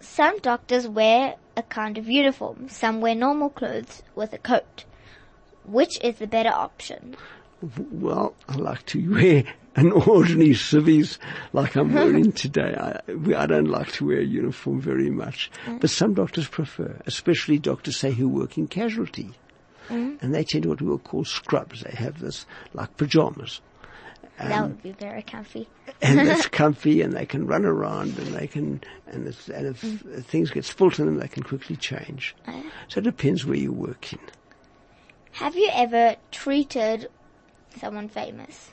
Some 0.00 0.38
doctors 0.38 0.86
wear 0.86 1.36
a 1.56 1.62
kind 1.62 1.96
of 1.96 2.08
uniform. 2.08 2.68
Some 2.68 3.00
wear 3.00 3.14
normal 3.14 3.48
clothes 3.48 4.02
with 4.14 4.32
a 4.34 4.38
coat. 4.38 4.84
Which 5.64 5.98
is 6.02 6.16
the 6.18 6.26
better 6.26 6.50
option? 6.50 7.16
Well, 7.90 8.34
I 8.48 8.56
like 8.56 8.84
to 8.86 9.10
wear 9.14 9.44
an 9.76 9.92
ordinary 10.06 10.54
civvies 10.54 11.18
like 11.52 11.76
I'm 11.76 11.92
wearing 11.92 12.32
today. 12.32 12.74
I, 12.74 13.00
I 13.36 13.46
don't 13.46 13.68
like 13.68 13.92
to 13.92 14.06
wear 14.06 14.20
a 14.20 14.24
uniform 14.24 14.80
very 14.80 15.10
much, 15.10 15.50
mm. 15.66 15.80
but 15.80 15.90
some 15.90 16.14
doctors 16.14 16.48
prefer, 16.48 16.98
especially 17.06 17.58
doctors 17.58 17.96
say 17.96 18.10
who 18.10 18.28
work 18.28 18.58
in 18.58 18.66
casualty. 18.66 19.30
Mm. 19.88 20.20
And 20.20 20.34
they 20.34 20.42
tend 20.42 20.64
to 20.64 20.70
what 20.70 20.80
we 20.80 20.88
will 20.88 20.98
call 20.98 21.24
scrubs. 21.24 21.82
They 21.82 21.94
have 21.94 22.18
this 22.18 22.46
like 22.72 22.96
pajamas. 22.96 23.60
that 24.38 24.62
would 24.62 24.82
be 24.82 24.92
very 24.92 25.22
comfy. 25.22 25.68
and 26.02 26.20
it's 26.28 26.48
comfy 26.48 27.02
and 27.02 27.12
they 27.12 27.26
can 27.26 27.46
run 27.46 27.64
around 27.64 28.18
and 28.18 28.34
they 28.34 28.48
can, 28.48 28.80
and, 29.06 29.28
it's, 29.28 29.48
and 29.48 29.68
if 29.68 29.82
mm. 29.82 30.24
things 30.24 30.50
get 30.50 30.64
spilt 30.64 30.98
on 30.98 31.06
them, 31.06 31.18
they 31.18 31.28
can 31.28 31.42
quickly 31.42 31.76
change. 31.76 32.34
Uh. 32.48 32.62
So 32.88 32.98
it 32.98 33.04
depends 33.04 33.44
where 33.44 33.58
you 33.58 33.72
work 33.72 34.12
in. 34.12 34.18
Have 35.32 35.54
you 35.54 35.68
ever 35.70 36.16
treated 36.32 37.10
someone 37.78 38.08
famous? 38.08 38.70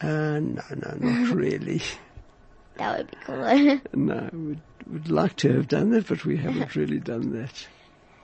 Uh, 0.00 0.40
no, 0.40 0.62
no, 0.74 0.96
not 1.00 1.28
really. 1.34 1.82
That 2.76 2.98
would 2.98 3.10
be 3.10 3.16
cool. 3.24 3.80
No, 3.94 4.28
we'd, 4.32 4.60
we'd 4.90 5.08
like 5.08 5.36
to 5.36 5.52
have 5.54 5.68
done 5.68 5.90
that, 5.90 6.06
but 6.06 6.24
we 6.24 6.36
haven't 6.36 6.76
really 6.76 7.00
done 7.00 7.32
that. 7.32 7.66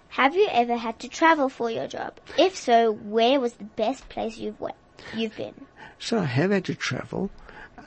Have 0.09 0.37
you 0.37 0.47
ever 0.53 0.77
had 0.77 1.01
to 1.01 1.09
travel 1.09 1.49
for 1.49 1.71
your 1.71 1.89
job? 1.89 2.19
If 2.39 2.57
so, 2.57 2.93
where 2.93 3.41
was 3.41 3.55
the 3.55 3.65
best 3.65 4.09
place 4.09 4.39
you've 4.39 4.61
went, 4.61 4.77
you've 5.13 5.37
been? 5.37 5.67
So 5.99 6.21
I 6.21 6.25
have 6.25 6.53
had 6.53 6.65
to 6.67 6.75
travel. 6.77 7.31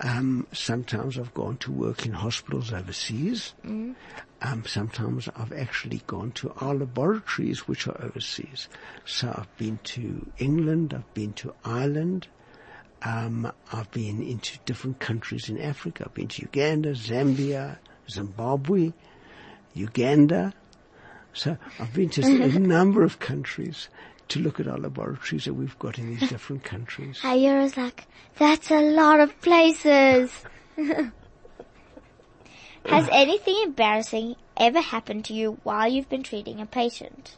Um, 0.01 0.45
sometimes 0.51 1.17
I've 1.17 1.33
gone 1.33 1.57
to 1.57 1.71
work 1.71 2.05
in 2.05 2.11
hospitals 2.11 2.73
overseas. 2.73 3.53
Um, 3.63 4.65
sometimes 4.65 5.29
I've 5.35 5.53
actually 5.53 6.01
gone 6.05 6.31
to 6.33 6.51
our 6.57 6.75
laboratories, 6.75 7.67
which 7.67 7.87
are 7.87 7.99
overseas. 8.03 8.67
So 9.05 9.33
I've 9.35 9.57
been 9.57 9.79
to 9.95 10.29
England, 10.37 10.93
I've 10.93 11.13
been 11.13 11.33
to 11.33 11.53
Ireland, 11.63 12.27
um, 13.03 13.51
I've 13.71 13.91
been 13.91 14.21
into 14.21 14.57
different 14.65 14.99
countries 14.99 15.49
in 15.49 15.59
Africa. 15.59 16.03
I've 16.05 16.13
been 16.13 16.27
to 16.29 16.41
Uganda, 16.41 16.93
Zambia, 16.93 17.77
Zimbabwe, 18.09 18.93
Uganda. 19.73 20.53
So 21.33 21.57
I've 21.79 21.93
been 21.93 22.09
to 22.11 22.23
a 22.23 22.59
number 22.59 23.03
of 23.03 23.19
countries 23.19 23.89
to 24.29 24.39
look 24.39 24.59
at 24.59 24.67
our 24.67 24.77
laboratories 24.77 25.45
that 25.45 25.53
we've 25.53 25.77
got 25.79 25.97
in 25.97 26.15
these 26.15 26.29
different 26.29 26.63
countries. 26.63 27.19
Ayura's 27.23 27.77
like, 27.77 28.05
that's 28.37 28.71
a 28.71 28.81
lot 28.81 29.19
of 29.19 29.39
places. 29.41 30.31
Has 32.85 33.09
anything 33.11 33.61
embarrassing 33.63 34.35
ever 34.55 34.79
happened 34.79 35.25
to 35.25 35.33
you 35.33 35.59
while 35.63 35.87
you've 35.87 36.09
been 36.09 36.23
treating 36.23 36.61
a 36.61 36.65
patient? 36.65 37.35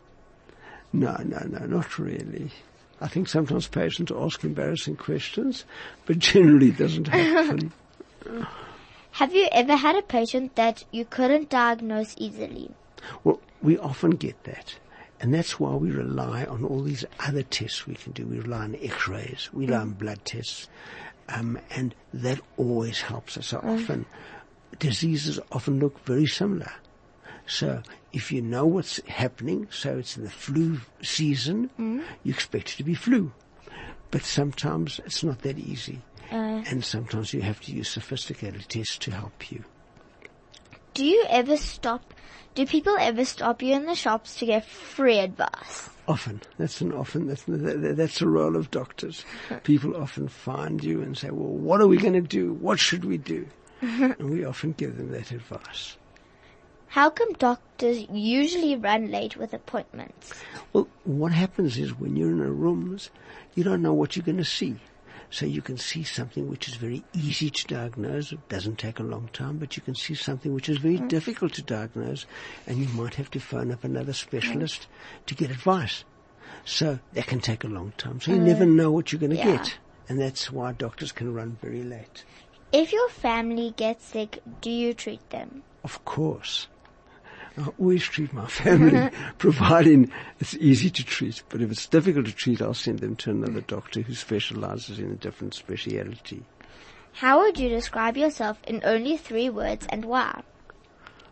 No, 0.94 1.18
no, 1.24 1.40
no, 1.48 1.66
not 1.66 1.98
really. 2.00 2.52
I 3.02 3.08
think 3.08 3.28
sometimes 3.28 3.68
patients 3.68 4.12
ask 4.12 4.44
embarrassing 4.44 4.98
questions, 4.98 5.66
but 6.06 6.20
generally 6.20 6.70
it 6.70 6.78
doesn't 6.78 7.08
happen. 7.08 7.72
Have 9.12 9.34
you 9.34 9.48
ever 9.52 9.76
had 9.76 9.96
a 9.96 10.02
patient 10.02 10.56
that 10.56 10.84
you 10.92 11.06
couldn't 11.06 11.50
diagnose 11.50 12.16
easily? 12.18 12.72
well, 13.24 13.40
we 13.62 13.78
often 13.78 14.12
get 14.12 14.44
that. 14.44 14.76
And 15.22 15.34
that's 15.34 15.60
why 15.60 15.76
we 15.76 15.92
rely 15.92 16.46
on 16.46 16.64
all 16.64 16.82
these 16.82 17.04
other 17.20 17.44
tests 17.44 17.86
we 17.86 17.96
can 17.96 18.14
do. 18.14 18.26
We 18.26 18.40
rely 18.40 18.64
on 18.64 18.76
x-rays, 18.82 19.50
we 19.52 19.66
rely 19.66 19.80
on 19.80 19.92
blood 19.92 20.24
tests, 20.24 20.70
um, 21.28 21.60
and 21.72 21.94
that 22.14 22.40
always 22.56 23.02
helps 23.02 23.38
us. 23.38 23.48
So 23.48 23.58
often, 23.58 24.06
diseases 24.80 25.40
often 25.52 25.80
look 25.80 26.00
very 26.06 26.26
similar. 26.26 26.72
So 27.50 27.82
if 28.14 28.32
you 28.32 28.42
know 28.42 28.66
what's 28.66 29.04
happening, 29.08 29.68
so 29.72 29.98
it's 29.98 30.16
in 30.16 30.24
the 30.24 30.30
flu 30.30 30.80
season, 31.02 31.70
hmm? 31.76 32.02
you 32.24 32.32
expect 32.32 32.74
it 32.74 32.78
to 32.78 32.84
be 32.84 32.94
flu. 32.94 33.32
But 34.12 34.24
sometimes 34.24 35.00
it's 35.06 35.24
not 35.24 35.40
that 35.42 35.58
easy. 35.60 36.02
Uh. 36.32 36.62
and 36.70 36.86
sometimes 36.86 37.34
you 37.34 37.42
have 37.42 37.60
to 37.62 37.72
use 37.72 37.90
sophisticated 37.90 38.70
tests 38.70 39.00
to 39.00 39.10
help 39.10 39.52
you. 39.52 39.64
Do 40.94 41.04
you 41.04 41.26
ever 41.28 41.58
stop, 41.58 42.14
do 42.54 42.68
people 42.68 42.96
ever 43.00 43.26
stop 43.26 43.64
you 43.64 43.74
in 43.74 43.88
the 43.88 43.96
shops 43.96 44.36
to 44.38 44.46
get 44.46 44.64
free 44.66 45.18
advice? 45.18 45.90
Often, 46.08 46.42
that's 46.60 46.82
an 46.82 46.94
often, 46.94 47.26
that's, 47.26 47.44
that- 47.46 47.96
that's 47.98 48.20
the 48.20 48.28
role 48.28 48.56
of 48.56 48.70
doctors. 48.70 49.26
People 49.64 49.96
often 49.98 50.28
find 50.28 50.84
you 50.84 51.02
and 51.02 51.18
say, 51.18 51.30
well, 51.32 51.54
what 51.54 51.82
are 51.82 51.88
we 51.88 51.98
going 51.98 52.14
to 52.14 52.22
do? 52.22 52.54
What 52.54 52.80
should 52.80 53.06
we 53.06 53.18
do? 53.18 53.48
and 53.82 54.30
we 54.30 54.44
often 54.46 54.74
give 54.74 54.98
them 54.98 55.10
that 55.12 55.32
advice. 55.32 55.98
How 56.90 57.12
come 57.12 57.34
doctors 57.34 58.08
usually 58.12 58.76
run 58.76 59.12
late 59.12 59.38
with 59.38 59.54
appointments? 59.54 60.34
Well, 60.74 60.88
what 61.04 61.32
happens 61.32 61.78
is 61.78 62.00
when 62.00 62.16
you're 62.16 62.32
in 62.32 62.42
a 62.42 62.52
rooms, 62.52 63.12
you 63.54 63.64
don't 63.64 63.84
know 63.84 63.94
what 63.94 64.16
you're 64.16 64.26
going 64.26 64.38
to 64.38 64.44
see. 64.44 64.76
So 65.30 65.46
you 65.46 65.62
can 65.62 65.78
see 65.78 66.04
something 66.04 66.50
which 66.50 66.68
is 66.68 66.74
very 66.76 67.04
easy 67.14 67.52
to 67.52 67.68
diagnose. 67.68 68.32
It 68.32 68.50
doesn't 68.50 68.80
take 68.80 68.98
a 68.98 69.04
long 69.04 69.30
time, 69.34 69.60
but 69.60 69.78
you 69.78 69.84
can 69.84 69.94
see 69.94 70.16
something 70.16 70.52
which 70.52 70.68
is 70.68 70.80
very 70.80 70.98
mm. 70.98 71.08
difficult 71.08 71.54
to 71.54 71.62
diagnose 71.62 72.26
and 72.66 72.80
you 72.80 72.88
might 73.00 73.14
have 73.16 73.30
to 73.32 73.40
phone 73.40 73.72
up 73.72 73.84
another 73.84 74.14
specialist 74.14 74.88
to 75.28 75.36
get 75.36 75.52
advice. 75.52 76.04
So 76.66 76.98
that 77.14 77.28
can 77.28 77.40
take 77.40 77.64
a 77.64 77.68
long 77.68 77.94
time. 77.98 78.20
So 78.20 78.32
you 78.32 78.40
never 78.40 78.66
mm. 78.66 78.74
know 78.74 78.90
what 78.90 79.12
you're 79.12 79.20
going 79.20 79.30
to 79.32 79.38
yeah. 79.38 79.58
get. 79.58 79.78
And 80.10 80.20
that's 80.20 80.52
why 80.52 80.72
doctors 80.72 81.12
can 81.12 81.36
run 81.36 81.56
very 81.62 81.84
late. 81.84 82.24
If 82.72 82.92
your 82.92 83.10
family 83.10 83.76
gets 83.78 84.06
sick, 84.06 84.42
do 84.62 84.72
you 84.72 84.96
treat 84.96 85.30
them? 85.30 85.62
Of 85.84 86.04
course. 86.06 86.68
I 87.66 87.70
always 87.78 88.04
treat 88.04 88.32
my 88.32 88.48
family, 88.48 89.10
providing 89.38 90.12
it's 90.40 90.56
easy 90.56 90.90
to 90.90 91.04
treat. 91.04 91.44
But 91.50 91.62
if 91.62 91.72
it's 91.72 91.88
difficult 91.88 92.26
to 92.28 92.32
treat, 92.32 92.62
I'll 92.62 92.74
send 92.74 93.00
them 93.00 93.16
to 93.18 93.32
another 93.32 93.62
doctor 93.62 94.02
who 94.02 94.14
specializes 94.14 95.00
in 95.00 95.12
a 95.12 95.16
different 95.16 95.54
speciality. 95.54 96.44
How 97.14 97.42
would 97.42 97.60
you 97.60 97.70
describe 97.70 98.16
yourself 98.16 98.60
in 98.66 98.82
only 98.86 99.18
three 99.18 99.50
words 99.50 99.86
and 99.90 100.06
why? 100.06 100.42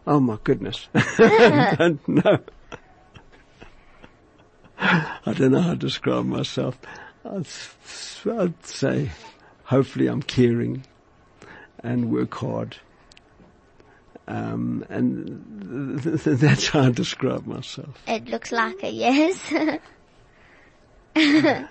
Oh 0.06 0.20
my 0.20 0.38
goodness. 0.44 0.88
I 0.96 1.76
don't 1.78 2.08
know. 2.08 2.40
I 4.80 5.34
don't 5.34 5.52
know 5.52 5.62
how 5.62 5.72
to 5.72 5.78
describe 5.78 6.26
myself. 6.26 6.78
I'd, 7.26 7.48
I'd 8.26 8.66
say 8.66 9.12
hopefully 9.66 10.08
I'm 10.08 10.22
caring 10.22 10.86
and 11.80 12.12
work 12.12 12.34
hard. 12.36 12.78
Um, 14.28 14.86
and 14.90 16.02
th- 16.04 16.24
th- 16.24 16.38
that's 16.40 16.68
how 16.68 16.82
I 16.82 16.92
describe 16.92 17.46
myself. 17.46 18.04
It 18.08 18.28
looks 18.28 18.52
like 18.52 18.84
a 18.84 18.90
yes. 18.90 19.40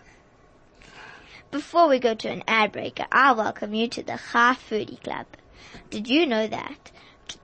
Before 1.50 1.88
we 1.88 1.98
go 1.98 2.14
to 2.14 2.28
an 2.28 2.42
ad 2.48 2.72
break, 2.72 3.00
I 3.12 3.32
welcome 3.32 3.74
you 3.74 3.88
to 3.88 4.02
the 4.02 4.18
Chai 4.32 4.54
Foodie 4.54 5.02
Club. 5.02 5.26
Did 5.90 6.08
you 6.08 6.26
know 6.26 6.46
that 6.46 6.90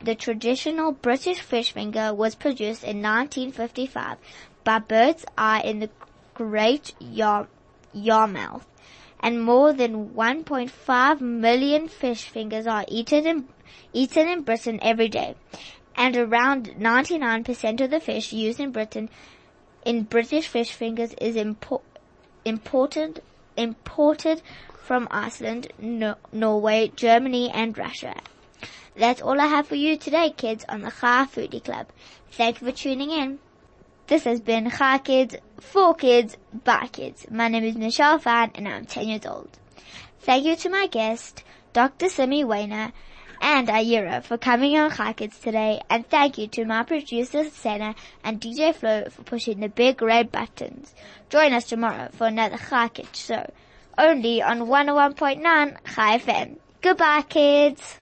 the 0.00 0.14
traditional 0.14 0.92
British 0.92 1.40
fish 1.40 1.72
finger 1.72 2.14
was 2.14 2.34
produced 2.34 2.82
in 2.82 3.02
1955 3.02 4.18
by 4.64 4.78
Bird's 4.78 5.24
Eye 5.36 5.60
in 5.60 5.80
the 5.80 5.90
Great 6.34 6.94
Yarmouth, 7.00 8.66
and 9.22 9.42
more 9.42 9.72
than 9.72 10.10
1.5 10.10 11.20
million 11.20 11.88
fish 11.88 12.24
fingers 12.24 12.66
are 12.66 12.84
eaten 12.88 13.26
in, 13.26 13.48
eaten 13.92 14.28
in 14.28 14.42
Britain 14.42 14.78
every 14.82 15.08
day, 15.08 15.36
and 15.96 16.16
around 16.16 16.74
99% 16.78 17.80
of 17.80 17.90
the 17.90 18.00
fish 18.00 18.32
used 18.32 18.60
in 18.60 18.72
Britain 18.72 19.08
in 19.84 20.04
British 20.04 20.46
fish 20.46 20.72
fingers 20.72 21.12
is 21.20 21.36
impo- 21.36 21.82
imported 22.44 23.20
imported 23.56 24.42
from 24.82 25.06
Iceland, 25.10 25.72
no- 25.78 26.16
Norway, 26.32 26.92
Germany, 26.94 27.50
and 27.50 27.76
Russia. 27.76 28.14
That's 28.96 29.22
all 29.22 29.40
I 29.40 29.46
have 29.46 29.68
for 29.68 29.74
you 29.74 29.96
today, 29.96 30.30
kids, 30.30 30.64
on 30.68 30.82
the 30.82 30.90
Chai 30.90 31.26
Foodie 31.26 31.62
Club. 31.62 31.86
Thank 32.30 32.60
you 32.60 32.68
for 32.68 32.72
tuning 32.76 33.10
in. 33.10 33.38
This 34.12 34.24
has 34.24 34.42
been 34.42 34.68
Chai 34.70 34.98
Kids, 34.98 35.36
for 35.58 35.94
kids, 35.94 36.36
by 36.64 36.86
kids. 36.88 37.24
My 37.30 37.48
name 37.48 37.64
is 37.64 37.76
Michelle 37.76 38.18
Fan, 38.18 38.50
and 38.54 38.68
I'm 38.68 38.84
10 38.84 39.08
years 39.08 39.24
old. 39.24 39.58
Thank 40.20 40.44
you 40.44 40.54
to 40.54 40.68
my 40.68 40.86
guest, 40.86 41.42
Dr. 41.72 42.10
Simmy 42.10 42.44
Waner, 42.44 42.92
and 43.40 43.68
Ayura 43.68 44.22
for 44.22 44.36
coming 44.36 44.76
on 44.76 44.90
Chai 44.90 45.14
Kids 45.14 45.38
today, 45.38 45.80
and 45.88 46.06
thank 46.06 46.36
you 46.36 46.46
to 46.48 46.66
my 46.66 46.82
producer 46.82 47.48
Senna 47.48 47.94
and 48.22 48.38
DJ 48.38 48.74
Flo 48.74 49.08
for 49.08 49.22
pushing 49.22 49.60
the 49.60 49.70
big 49.70 50.02
red 50.02 50.30
buttons. 50.30 50.94
Join 51.30 51.54
us 51.54 51.64
tomorrow 51.64 52.10
for 52.12 52.26
another 52.26 52.58
Chai 52.58 52.88
Kids 52.88 53.18
show, 53.18 53.50
only 53.96 54.42
on 54.42 54.66
101.9 54.66 55.40
Chai 55.94 56.18
FM. 56.18 56.58
Goodbye 56.82 57.22
kids! 57.22 57.98